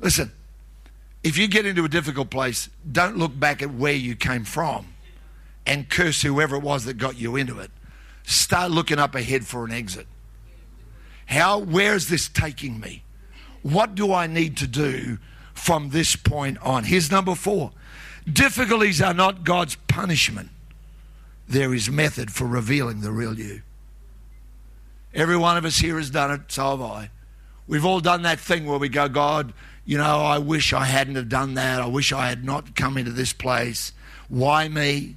Listen, 0.00 0.32
if 1.26 1.36
you 1.36 1.48
get 1.48 1.66
into 1.66 1.84
a 1.84 1.88
difficult 1.88 2.30
place, 2.30 2.70
don't 2.92 3.16
look 3.16 3.36
back 3.36 3.60
at 3.60 3.74
where 3.74 3.92
you 3.92 4.14
came 4.14 4.44
from 4.44 4.94
and 5.66 5.88
curse 5.88 6.22
whoever 6.22 6.54
it 6.54 6.62
was 6.62 6.84
that 6.84 6.98
got 6.98 7.18
you 7.18 7.34
into 7.34 7.58
it. 7.58 7.72
Start 8.22 8.70
looking 8.70 9.00
up 9.00 9.16
ahead 9.16 9.44
for 9.44 9.64
an 9.64 9.72
exit. 9.72 10.06
How, 11.26 11.58
where 11.58 11.96
is 11.96 12.08
this 12.08 12.28
taking 12.28 12.78
me? 12.78 13.02
What 13.62 13.96
do 13.96 14.12
I 14.12 14.28
need 14.28 14.56
to 14.58 14.68
do 14.68 15.18
from 15.52 15.90
this 15.90 16.14
point 16.14 16.58
on? 16.58 16.84
Here's 16.84 17.10
number 17.10 17.34
four 17.34 17.72
difficulties 18.32 19.02
are 19.02 19.12
not 19.12 19.42
God's 19.42 19.74
punishment, 19.88 20.50
they're 21.48 21.76
method 21.90 22.30
for 22.30 22.46
revealing 22.46 23.00
the 23.00 23.10
real 23.10 23.36
you. 23.36 23.62
Every 25.12 25.36
one 25.36 25.56
of 25.56 25.64
us 25.64 25.78
here 25.78 25.96
has 25.96 26.08
done 26.08 26.30
it, 26.30 26.42
so 26.52 26.70
have 26.70 26.82
I. 26.82 27.10
We've 27.66 27.84
all 27.84 27.98
done 27.98 28.22
that 28.22 28.38
thing 28.38 28.64
where 28.64 28.78
we 28.78 28.88
go, 28.88 29.08
God, 29.08 29.52
you 29.86 29.96
know, 29.96 30.02
I 30.04 30.38
wish 30.38 30.72
I 30.72 30.84
hadn't 30.84 31.14
have 31.14 31.28
done 31.28 31.54
that. 31.54 31.80
I 31.80 31.86
wish 31.86 32.12
I 32.12 32.28
had 32.28 32.44
not 32.44 32.74
come 32.74 32.98
into 32.98 33.12
this 33.12 33.32
place. 33.32 33.92
Why 34.28 34.68
me? 34.68 35.16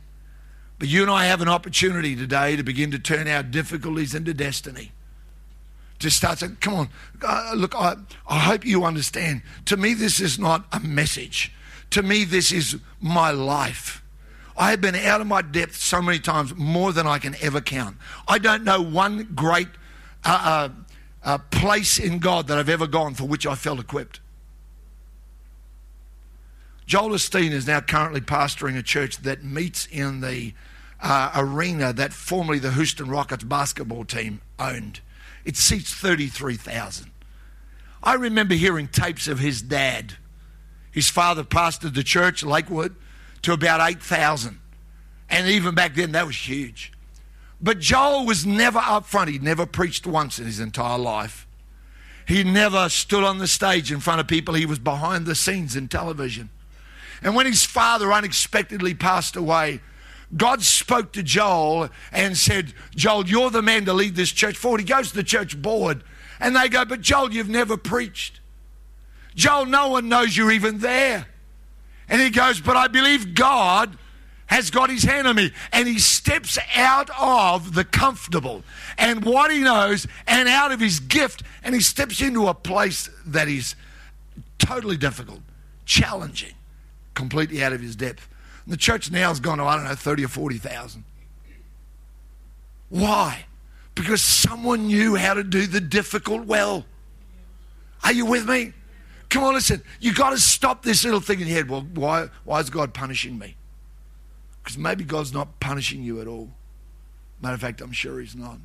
But 0.78 0.88
you 0.88 1.01
and 1.01 1.11
I 1.11 1.26
have 1.26 1.41
an 1.41 1.49
opportunity 1.49 2.15
today 2.15 2.55
to 2.55 2.61
begin 2.63 2.91
to 2.91 2.99
turn 2.99 3.28
our 3.28 3.41
difficulties 3.41 4.13
into 4.13 4.34
destiny. 4.34 4.91
To 5.99 6.11
start 6.11 6.39
saying, 6.39 6.57
come 6.61 6.76
on, 6.76 6.89
uh, 7.22 7.53
look, 7.57 7.76
I, 7.76 7.95
I 8.28 8.39
hope 8.39 8.63
you 8.63 8.86
understand. 8.86 9.41
To 9.65 9.76
me, 9.76 9.95
this 9.95 10.22
is 10.22 10.38
not 10.38 10.65
a 10.72 10.80
message. 10.80 11.51
To 11.89 12.03
me, 12.03 12.24
this 12.24 12.51
is 12.51 12.78
my 13.01 13.32
life. 13.32 14.01
I 14.55 14.70
have 14.70 14.82
been 14.82 14.95
out 14.95 15.20
of 15.20 15.28
my 15.28 15.41
depth 15.41 15.76
so 15.76 16.01
many 16.01 16.20
times, 16.20 16.55
more 16.55 16.93
than 16.93 17.07
I 17.07 17.17
can 17.17 17.36
ever 17.41 17.59
count. 17.59 17.97
I 18.28 18.38
don't 18.38 18.63
know 18.63 18.82
one 18.82 19.30
great 19.36 19.67
uh, 20.24 20.70
uh, 20.70 20.70
uh 21.24 21.38
place 21.49 21.97
in 21.97 22.20
God 22.20 22.47
that 22.47 22.57
I've 22.59 22.70
ever 22.70 22.88
gone 22.88 23.15
for 23.15 23.24
which 23.24 23.47
I 23.47 23.55
felt 23.55 23.80
equipped. 23.80 24.20
Joel 26.89 27.11
Osteen 27.11 27.51
is 27.51 27.67
now 27.67 27.81
currently 27.81 28.19
pastoring 28.19 28.75
a 28.75 28.81
church 28.81 29.17
that 29.17 29.43
meets 29.43 29.85
in 29.91 30.21
the 30.21 30.55
uh, 30.99 31.31
arena 31.35 31.93
that 31.93 32.13
formerly 32.13 32.57
the 32.57 32.71
Houston 32.71 33.07
Rockets 33.07 33.43
basketball 33.43 34.05
team 34.05 34.41
owned. 34.57 34.99
It 35.45 35.55
seats 35.55 35.93
33,000. 35.93 37.11
I 38.01 38.15
remember 38.15 38.55
hearing 38.55 38.87
tapes 38.87 39.27
of 39.27 39.37
his 39.37 39.61
dad. 39.61 40.15
His 40.89 41.11
father 41.11 41.43
pastored 41.43 41.93
the 41.93 42.01
church, 42.01 42.43
Lakewood, 42.43 42.95
to 43.43 43.53
about 43.53 43.87
8,000. 43.87 44.59
And 45.29 45.47
even 45.47 45.75
back 45.75 45.93
then, 45.93 46.13
that 46.13 46.25
was 46.25 46.49
huge. 46.49 46.91
But 47.61 47.77
Joel 47.77 48.25
was 48.25 48.47
never 48.47 48.79
up 48.79 49.05
front. 49.05 49.29
He 49.29 49.37
never 49.37 49.67
preached 49.67 50.07
once 50.07 50.39
in 50.39 50.47
his 50.47 50.59
entire 50.59 50.97
life. 50.97 51.45
He 52.25 52.43
never 52.43 52.89
stood 52.89 53.23
on 53.23 53.37
the 53.37 53.47
stage 53.47 53.91
in 53.91 53.99
front 53.99 54.21
of 54.21 54.27
people. 54.27 54.55
He 54.55 54.65
was 54.65 54.79
behind 54.79 55.27
the 55.27 55.35
scenes 55.35 55.75
in 55.75 55.87
television. 55.87 56.49
And 57.22 57.36
when 57.36 57.45
his 57.45 57.65
father 57.65 58.11
unexpectedly 58.11 58.93
passed 58.93 59.36
away, 59.36 59.82
God 60.36 60.61
spoke 60.61 61.11
to 61.13 61.24
Joel 61.24 61.89
and 62.11 62.38
said, 62.38 62.74
Joel, 62.95 63.28
you're 63.28 63.49
the 63.49 63.61
man 63.61 63.86
to 63.86 63.93
lead 63.93 64.15
this 64.15 64.32
church 64.32 64.57
forward. 64.57 64.82
He 64.82 64.86
goes 64.86 65.09
to 65.09 65.15
the 65.15 65.24
church 65.24 65.59
board 65.59 66.03
and 66.39 66.55
they 66.55 66.70
go, 66.70 66.86
But 66.86 67.01
Joel, 67.01 67.34
you've 67.34 67.49
never 67.49 67.78
preached. 67.78 68.39
Joel, 69.36 69.65
no 69.65 69.89
one 69.89 70.09
knows 70.09 70.36
you're 70.38 70.51
even 70.51 70.80
there. 70.80 71.28
And 72.07 72.22
he 72.22 72.30
goes, 72.30 72.59
But 72.59 72.78
I 72.78 72.88
believe 72.88 73.34
God 73.34 73.97
has 74.47 74.72
got 74.72 74.89
his 74.89 75.03
hand 75.03 75.28
on 75.28 75.36
me. 75.36 75.51
And 75.72 75.88
he 75.88 75.99
steps 75.99 76.57
out 76.76 77.09
of 77.20 77.76
the 77.76 77.84
comfortable 77.84 78.63
and 78.97 79.24
what 79.24 79.51
he 79.51 79.59
knows 79.59 80.07
and 80.28 80.49
out 80.49 80.72
of 80.72 80.80
his 80.80 80.99
gift. 80.99 81.43
And 81.63 81.76
he 81.76 81.82
steps 81.82 82.22
into 82.22 82.47
a 82.47 82.53
place 82.53 83.09
that 83.28 83.47
is 83.47 83.76
totally 84.57 84.97
difficult, 84.97 85.41
challenging, 85.86 86.53
completely 87.14 87.64
out 87.64 87.74
of 87.74 87.82
his 87.82 87.95
depth. 87.95 88.28
And 88.66 88.74
the 88.74 88.78
church 88.78 89.12
now 89.12 89.30
has 89.30 89.39
gone 89.39 89.57
to, 89.57 89.64
I 89.64 89.76
don't 89.76 89.86
know, 89.86 89.95
30 89.95 90.26
or 90.26 90.28
40,000. 90.28 91.03
Why? 92.89 93.45
Because 93.95 94.22
someone 94.22 94.88
knew 94.88 95.16
how 95.16 95.34
to 95.34 95.43
do 95.43 95.68
the 95.68 95.82
difficult 95.82 96.45
well. 96.45 96.86
Are 98.03 98.14
you 98.14 98.26
with 98.26 98.47
me? 98.47 98.74
Come 99.30 99.43
on, 99.43 99.53
listen. 99.53 99.84
You've 99.99 100.16
got 100.16 100.32
to 100.32 100.39
stop 100.39 100.84
this 100.84 101.03
little 101.03 101.20
thing 101.20 101.39
in 101.39 101.47
your 101.47 101.57
head. 101.57 101.70
Well, 101.70 101.82
why, 101.93 102.30
why 102.45 102.60
is 102.60 102.70
God 102.70 102.93
punishing 102.93 103.38
me? 103.38 103.55
Because 104.64 104.78
maybe 104.78 105.03
God's 105.03 105.34
not 105.34 105.60
punishing 105.60 106.03
you 106.03 106.20
at 106.22 106.28
all. 106.28 106.49
Matter 107.41 107.55
of 107.55 107.62
fact, 107.62 107.82
I'm 107.82 107.91
sure 107.91 108.20
He's 108.20 108.36
not. 108.36 108.57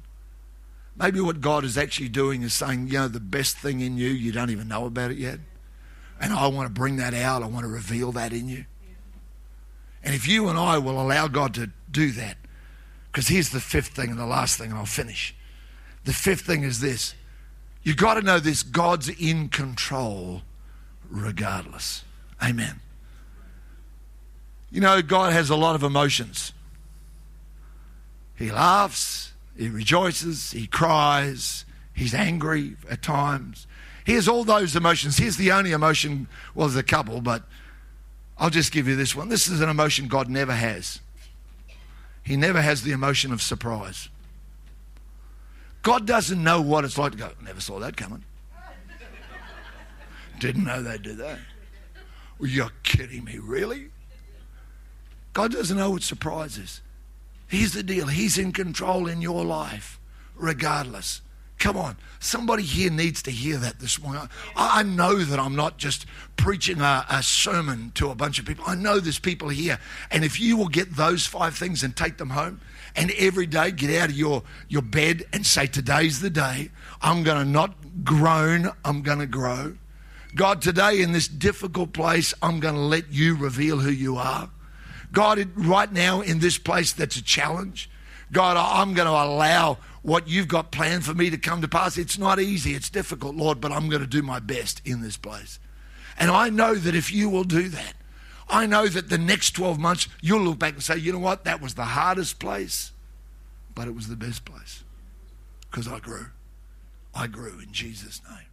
Maybe 0.96 1.20
what 1.20 1.40
God 1.40 1.64
is 1.64 1.76
actually 1.76 2.08
doing 2.08 2.42
is 2.42 2.54
saying, 2.54 2.86
you 2.86 2.94
know, 2.94 3.08
the 3.08 3.20
best 3.20 3.56
thing 3.56 3.80
in 3.80 3.98
you, 3.98 4.08
you 4.08 4.32
don't 4.32 4.50
even 4.50 4.68
know 4.68 4.86
about 4.86 5.10
it 5.10 5.18
yet. 5.18 5.40
And 6.24 6.32
I 6.32 6.46
want 6.46 6.66
to 6.66 6.72
bring 6.72 6.96
that 6.96 7.12
out. 7.12 7.42
I 7.42 7.46
want 7.46 7.64
to 7.64 7.70
reveal 7.70 8.10
that 8.12 8.32
in 8.32 8.48
you. 8.48 8.64
And 10.02 10.14
if 10.14 10.26
you 10.26 10.48
and 10.48 10.58
I 10.58 10.78
will 10.78 10.98
allow 10.98 11.28
God 11.28 11.52
to 11.54 11.70
do 11.90 12.12
that, 12.12 12.38
because 13.12 13.28
here's 13.28 13.50
the 13.50 13.60
fifth 13.60 13.88
thing 13.88 14.08
and 14.08 14.18
the 14.18 14.24
last 14.24 14.56
thing, 14.56 14.70
and 14.70 14.78
I'll 14.78 14.86
finish. 14.86 15.34
The 16.04 16.14
fifth 16.14 16.40
thing 16.40 16.62
is 16.62 16.80
this 16.80 17.14
you've 17.82 17.98
got 17.98 18.14
to 18.14 18.22
know 18.22 18.38
this 18.38 18.62
God's 18.62 19.10
in 19.10 19.50
control 19.50 20.40
regardless. 21.10 22.04
Amen. 22.42 22.80
You 24.70 24.80
know, 24.80 25.02
God 25.02 25.34
has 25.34 25.50
a 25.50 25.56
lot 25.56 25.74
of 25.74 25.82
emotions. 25.82 26.54
He 28.34 28.50
laughs, 28.50 29.34
he 29.58 29.68
rejoices, 29.68 30.52
he 30.52 30.66
cries, 30.66 31.66
he's 31.92 32.14
angry 32.14 32.76
at 32.90 33.02
times. 33.02 33.66
He 34.04 34.14
has 34.14 34.28
all 34.28 34.44
those 34.44 34.76
emotions. 34.76 35.16
Here's 35.16 35.36
the 35.36 35.52
only 35.52 35.72
emotion, 35.72 36.28
well, 36.54 36.68
there's 36.68 36.78
a 36.78 36.82
couple, 36.82 37.20
but 37.20 37.42
I'll 38.36 38.50
just 38.50 38.70
give 38.72 38.86
you 38.86 38.96
this 38.96 39.16
one. 39.16 39.28
This 39.28 39.48
is 39.48 39.60
an 39.60 39.68
emotion 39.68 40.08
God 40.08 40.28
never 40.28 40.54
has. 40.54 41.00
He 42.22 42.36
never 42.36 42.60
has 42.60 42.82
the 42.82 42.92
emotion 42.92 43.32
of 43.32 43.42
surprise. 43.42 44.08
God 45.82 46.06
doesn't 46.06 46.42
know 46.42 46.60
what 46.60 46.84
it's 46.84 46.96
like 46.96 47.12
to 47.12 47.18
go, 47.18 47.30
never 47.42 47.60
saw 47.60 47.78
that 47.80 47.96
coming. 47.96 48.24
Didn't 50.40 50.64
know 50.64 50.82
they'd 50.82 51.02
do 51.02 51.14
that. 51.16 51.38
Well, 52.38 52.48
you're 52.48 52.72
kidding 52.82 53.24
me, 53.24 53.38
really? 53.38 53.90
God 55.34 55.52
doesn't 55.52 55.76
know 55.76 55.90
what 55.90 56.02
surprise 56.02 56.58
is. 56.58 56.80
Here's 57.46 57.72
the 57.72 57.82
deal 57.82 58.06
He's 58.06 58.38
in 58.38 58.52
control 58.52 59.06
in 59.06 59.20
your 59.20 59.44
life, 59.44 60.00
regardless. 60.34 61.20
Come 61.64 61.78
on. 61.78 61.96
Somebody 62.20 62.62
here 62.62 62.90
needs 62.90 63.22
to 63.22 63.30
hear 63.30 63.56
that 63.56 63.80
this 63.80 63.98
morning. 63.98 64.28
I, 64.54 64.80
I 64.80 64.82
know 64.82 65.16
that 65.16 65.40
I'm 65.40 65.56
not 65.56 65.78
just 65.78 66.04
preaching 66.36 66.82
a, 66.82 67.06
a, 67.08 67.22
sermon 67.22 67.90
to 67.94 68.10
a 68.10 68.14
bunch 68.14 68.38
of 68.38 68.44
people. 68.44 68.66
I 68.68 68.74
know 68.74 69.00
there's 69.00 69.18
people 69.18 69.48
here. 69.48 69.78
And 70.10 70.26
if 70.26 70.38
you 70.38 70.58
will 70.58 70.68
get 70.68 70.94
those 70.94 71.24
five 71.26 71.56
things 71.56 71.82
and 71.82 71.96
take 71.96 72.18
them 72.18 72.28
home, 72.28 72.60
and 72.94 73.10
every 73.12 73.46
day 73.46 73.70
get 73.70 73.98
out 73.98 74.10
of 74.10 74.14
your, 74.14 74.42
your 74.68 74.82
bed 74.82 75.24
and 75.32 75.46
say, 75.46 75.66
Today's 75.66 76.20
the 76.20 76.28
day. 76.28 76.68
I'm 77.00 77.22
going 77.22 77.38
to 77.38 77.50
not 77.50 77.74
groan, 78.04 78.70
I'm 78.84 79.00
going 79.00 79.20
to 79.20 79.26
grow. 79.26 79.74
God, 80.34 80.60
today 80.60 81.00
in 81.00 81.12
this 81.12 81.28
difficult 81.28 81.94
place, 81.94 82.34
I'm 82.42 82.60
going 82.60 82.74
to 82.74 82.80
let 82.80 83.10
you 83.10 83.38
reveal 83.38 83.78
who 83.78 83.90
you 83.90 84.18
are. 84.18 84.50
God, 85.12 85.48
right 85.54 85.90
now 85.90 86.20
in 86.20 86.40
this 86.40 86.58
place 86.58 86.92
that's 86.92 87.16
a 87.16 87.22
challenge, 87.22 87.88
God, 88.32 88.56
I'm 88.56 88.94
going 88.94 89.06
to 89.06 89.12
allow 89.12 89.78
what 90.02 90.28
you've 90.28 90.48
got 90.48 90.70
planned 90.70 91.04
for 91.04 91.14
me 91.14 91.30
to 91.30 91.38
come 91.38 91.60
to 91.62 91.68
pass. 91.68 91.96
It's 91.96 92.18
not 92.18 92.38
easy, 92.38 92.74
it's 92.74 92.90
difficult, 92.90 93.34
Lord, 93.34 93.60
but 93.60 93.72
I'm 93.72 93.88
going 93.88 94.02
to 94.02 94.08
do 94.08 94.22
my 94.22 94.38
best 94.38 94.82
in 94.84 95.00
this 95.00 95.16
place. 95.16 95.58
And 96.18 96.30
I 96.30 96.50
know 96.50 96.74
that 96.74 96.94
if 96.94 97.12
you 97.12 97.28
will 97.28 97.44
do 97.44 97.68
that, 97.68 97.94
I 98.48 98.66
know 98.66 98.86
that 98.86 99.08
the 99.08 99.18
next 99.18 99.52
12 99.52 99.78
months 99.78 100.08
you'll 100.20 100.42
look 100.42 100.58
back 100.58 100.74
and 100.74 100.82
say, 100.82 100.96
you 100.96 101.12
know 101.12 101.18
what, 101.18 101.44
that 101.44 101.60
was 101.60 101.74
the 101.74 101.84
hardest 101.84 102.38
place, 102.38 102.92
but 103.74 103.88
it 103.88 103.94
was 103.94 104.08
the 104.08 104.16
best 104.16 104.44
place 104.44 104.84
because 105.70 105.88
I 105.88 105.98
grew. 105.98 106.26
I 107.14 107.26
grew 107.26 107.58
in 107.60 107.72
Jesus' 107.72 108.20
name. 108.28 108.48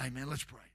Amen. 0.00 0.28
Let's 0.28 0.44
pray. 0.44 0.65